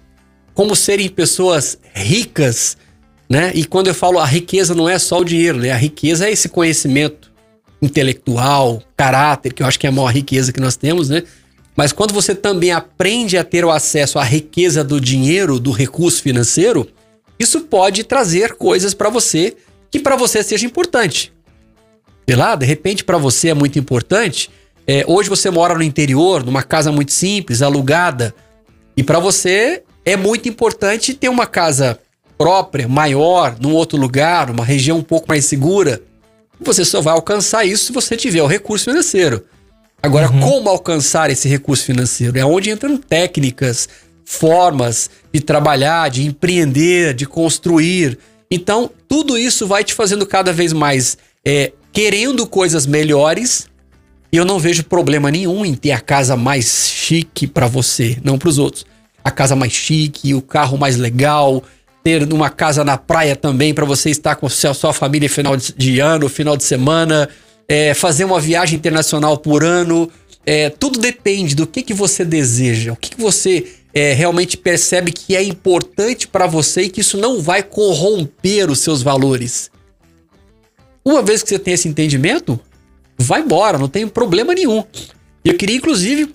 [0.54, 2.76] como serem pessoas ricas,
[3.30, 3.52] né?
[3.54, 5.72] E quando eu falo a riqueza não é só o dinheiro, né?
[5.72, 7.32] A riqueza é esse conhecimento
[7.82, 11.24] intelectual, caráter, que eu acho que é a maior riqueza que nós temos, né?
[11.76, 16.24] Mas quando você também aprende a ter o acesso à riqueza do dinheiro, do recurso
[16.24, 16.88] financeiro,
[17.40, 19.56] isso pode trazer coisas para você
[19.92, 21.34] que para você seja importante.
[22.28, 24.50] Sei lá, de repente para você é muito importante.
[24.86, 28.34] É, hoje você mora no interior, numa casa muito simples, alugada,
[28.96, 32.00] e para você é muito importante ter uma casa
[32.38, 36.02] própria, maior, num outro lugar, uma região um pouco mais segura.
[36.60, 39.44] Você só vai alcançar isso se você tiver o recurso financeiro.
[40.02, 40.40] Agora, uhum.
[40.40, 42.38] como alcançar esse recurso financeiro?
[42.38, 43.90] É onde entram técnicas,
[44.24, 45.10] formas
[45.40, 48.18] de trabalhar, de empreender, de construir.
[48.50, 53.68] Então, tudo isso vai te fazendo cada vez mais é, querendo coisas melhores.
[54.32, 58.38] E eu não vejo problema nenhum em ter a casa mais chique para você, não
[58.38, 58.86] para os outros
[59.28, 61.62] a casa mais chique, o carro mais legal,
[62.02, 66.00] ter uma casa na praia também para você estar com a sua família final de
[66.00, 67.28] ano, final de semana,
[67.68, 70.10] é, fazer uma viagem internacional por ano.
[70.46, 73.66] É, tudo depende do que, que você deseja, o que, que você
[73.98, 78.78] é, realmente percebe que é importante para você e que isso não vai corromper os
[78.78, 79.72] seus valores.
[81.04, 82.60] Uma vez que você tem esse entendimento,
[83.18, 84.84] vai embora, não tem problema nenhum.
[85.44, 86.32] Eu queria, inclusive,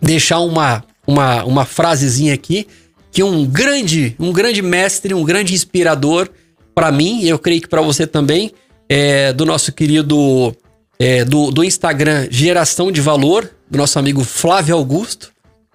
[0.00, 2.68] deixar uma, uma, uma frasezinha aqui
[3.10, 6.30] que um grande, um grande mestre, um grande inspirador
[6.72, 8.52] para mim, e eu creio que para você também,
[8.88, 10.54] é, do nosso querido
[11.00, 15.31] é, do, do Instagram Geração de Valor, do nosso amigo Flávio Augusto,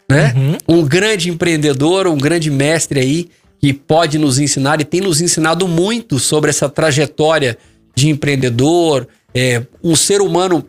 [0.09, 0.33] né?
[0.35, 0.79] Uhum.
[0.79, 3.29] Um grande empreendedor, um grande mestre aí
[3.59, 7.57] que pode nos ensinar e tem nos ensinado muito sobre essa trajetória
[7.95, 10.63] de empreendedor, é, um ser humano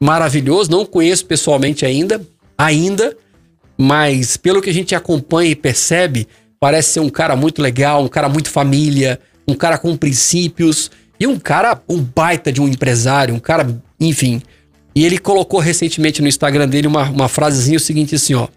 [0.00, 0.70] maravilhoso.
[0.70, 2.20] Não conheço pessoalmente ainda,
[2.56, 3.16] ainda,
[3.76, 6.28] mas pelo que a gente acompanha e percebe,
[6.60, 9.18] parece ser um cara muito legal, um cara muito família,
[9.48, 13.66] um cara com princípios e um cara, um baita de um empresário, um cara,
[13.98, 14.42] enfim.
[14.94, 18.48] E ele colocou recentemente no Instagram dele uma, uma frasezinha o seguinte assim, ó.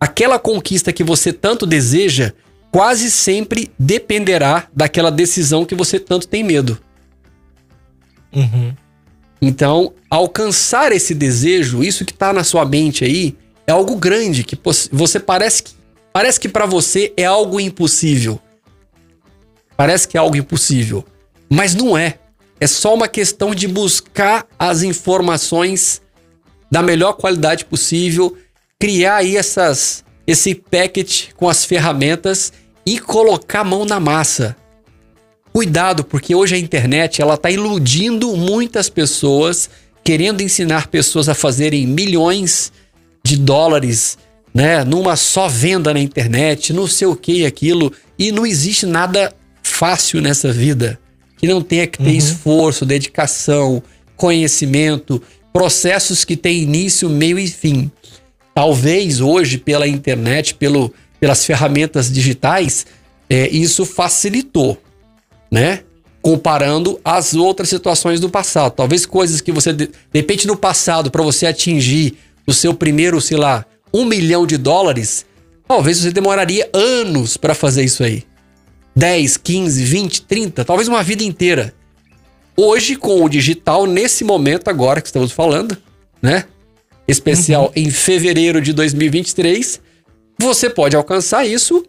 [0.00, 2.32] Aquela conquista que você tanto deseja
[2.70, 6.78] quase sempre dependerá daquela decisão que você tanto tem medo.
[8.32, 8.74] Uhum.
[9.40, 13.36] Então, alcançar esse desejo, isso que está na sua mente aí,
[13.66, 14.58] é algo grande que
[14.92, 15.78] você parece que
[16.12, 18.40] parece que para você é algo impossível.
[19.76, 21.04] Parece que é algo impossível,
[21.48, 22.18] mas não é.
[22.60, 26.02] É só uma questão de buscar as informações
[26.70, 28.36] da melhor qualidade possível,
[28.78, 32.52] criar aí essas esse packet com as ferramentas
[32.84, 34.54] e colocar a mão na massa.
[35.52, 39.70] Cuidado, porque hoje a internet ela está iludindo muitas pessoas,
[40.04, 42.70] querendo ensinar pessoas a fazerem milhões
[43.24, 44.18] de dólares,
[44.54, 49.34] né, numa só venda na internet, não sei o que aquilo, e não existe nada
[49.62, 50.98] fácil nessa vida
[51.38, 52.16] que não tenha que ter uhum.
[52.16, 53.82] esforço, dedicação,
[54.16, 55.22] conhecimento,
[55.52, 57.90] processos que têm início, meio e fim.
[58.58, 62.86] Talvez hoje, pela internet, pelo, pelas ferramentas digitais,
[63.30, 64.76] é, isso facilitou,
[65.48, 65.84] né?
[66.20, 68.72] Comparando as outras situações do passado.
[68.72, 73.36] Talvez coisas que você, de repente, no passado, para você atingir o seu primeiro, sei
[73.36, 75.24] lá, um milhão de dólares,
[75.68, 78.24] talvez você demoraria anos para fazer isso aí.
[78.96, 81.72] 10, 15, 20, 30, talvez uma vida inteira.
[82.56, 85.78] Hoje, com o digital, nesse momento agora que estamos falando,
[86.20, 86.46] né?
[87.08, 87.72] Especial uhum.
[87.74, 89.80] em fevereiro de 2023,
[90.38, 91.84] você pode alcançar isso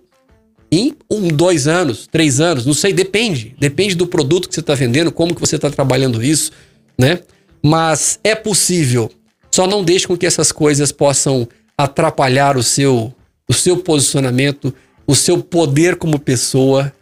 [0.72, 3.56] em um, dois anos, três anos, não sei, depende.
[3.60, 6.52] Depende do produto que você está vendendo, como que você está trabalhando isso,
[6.98, 7.20] né?
[7.62, 9.12] Mas é possível.
[9.52, 11.48] Só não deixe com que essas coisas possam
[11.78, 13.14] atrapalhar o seu,
[13.48, 14.74] o seu posicionamento,
[15.08, 16.94] o seu poder como pessoa,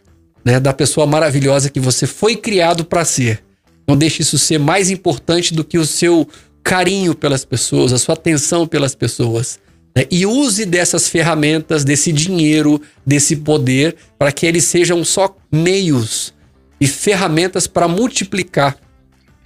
[0.44, 3.42] né, da pessoa maravilhosa que você foi criado para ser.
[3.86, 6.26] Não deixe isso ser mais importante do que o seu
[6.68, 9.58] carinho pelas pessoas, a sua atenção pelas pessoas.
[9.96, 10.04] Né?
[10.10, 16.34] E use dessas ferramentas, desse dinheiro, desse poder, para que eles sejam só meios
[16.78, 18.76] e ferramentas para multiplicar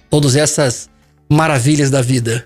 [0.09, 0.89] todas essas
[1.29, 2.45] maravilhas da vida.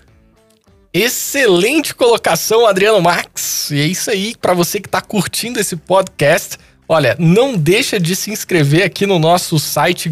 [0.94, 3.72] Excelente colocação, Adriano Max.
[3.72, 6.56] E é isso aí, para você que está curtindo esse podcast,
[6.88, 10.08] olha, não deixa de se inscrever aqui no nosso site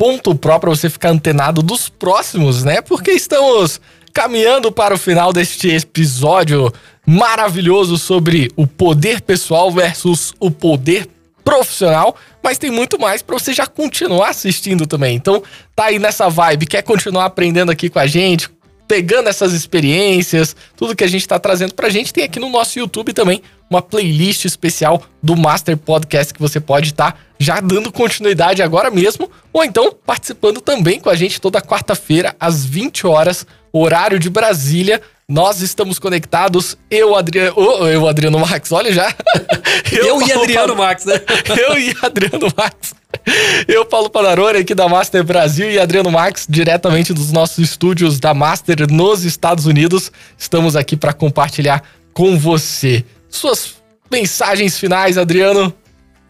[0.00, 2.80] grupomaster.pro para você ficar antenado dos próximos, né?
[2.80, 3.80] Porque estamos
[4.12, 6.72] caminhando para o final deste episódio
[7.06, 11.06] maravilhoso sobre o poder pessoal versus o poder
[11.44, 15.16] profissional, mas tem muito mais para você já continuar assistindo também.
[15.16, 15.42] Então,
[15.74, 18.48] tá aí nessa vibe, quer continuar aprendendo aqui com a gente,
[18.90, 22.48] pegando essas experiências, tudo que a gente está trazendo para a gente, tem aqui no
[22.48, 27.60] nosso YouTube também uma playlist especial do Master Podcast que você pode estar tá já
[27.60, 33.06] dando continuidade agora mesmo, ou então participando também com a gente toda quarta-feira às 20
[33.06, 35.00] horas, horário de Brasília.
[35.28, 39.14] Nós estamos conectados, eu, Adriano, oh, eu, Adriano Max, olha já.
[39.92, 41.14] eu, eu e Adriano Max, né?
[41.56, 42.92] eu e Adriano Max.
[43.68, 48.34] Eu, Paulo Panarone, aqui da Master Brasil, e Adriano Max, diretamente dos nossos estúdios da
[48.34, 50.10] Master nos Estados Unidos.
[50.36, 53.04] Estamos aqui para compartilhar com você.
[53.28, 53.74] Suas
[54.10, 55.72] mensagens finais, Adriano?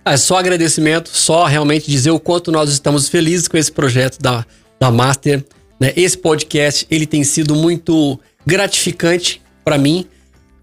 [0.05, 4.45] É só agradecimento, só realmente dizer o quanto nós estamos felizes com esse projeto da,
[4.79, 5.45] da Master.
[5.79, 5.93] Né?
[5.97, 10.07] Esse podcast ele tem sido muito gratificante para mim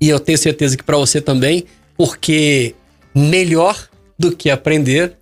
[0.01, 1.65] e eu tenho certeza que para você também,
[1.95, 2.75] porque
[3.13, 5.13] melhor do que aprender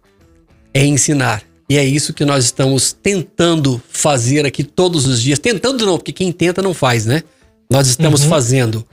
[0.75, 1.41] é ensinar.
[1.69, 5.39] E é isso que nós estamos tentando fazer aqui todos os dias.
[5.39, 7.23] Tentando não, porque quem tenta não faz, né?
[7.69, 8.29] Nós estamos uhum.
[8.29, 8.85] fazendo,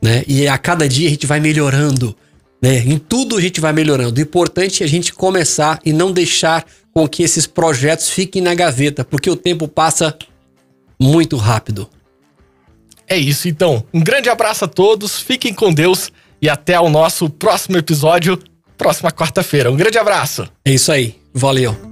[0.00, 0.22] né?
[0.28, 2.14] E a cada dia a gente vai melhorando,
[2.60, 2.78] Né?
[2.78, 4.20] Em tudo a gente vai melhorando.
[4.20, 6.64] O importante é a gente começar e não deixar
[6.94, 10.16] com que esses projetos fiquem na gaveta, porque o tempo passa
[11.00, 11.88] muito rápido.
[13.08, 13.84] É isso então.
[13.92, 18.38] Um grande abraço a todos, fiquem com Deus e até o nosso próximo episódio,
[18.78, 19.72] próxima quarta-feira.
[19.72, 20.48] Um grande abraço.
[20.64, 21.21] É isso aí.
[21.34, 21.91] Valeu.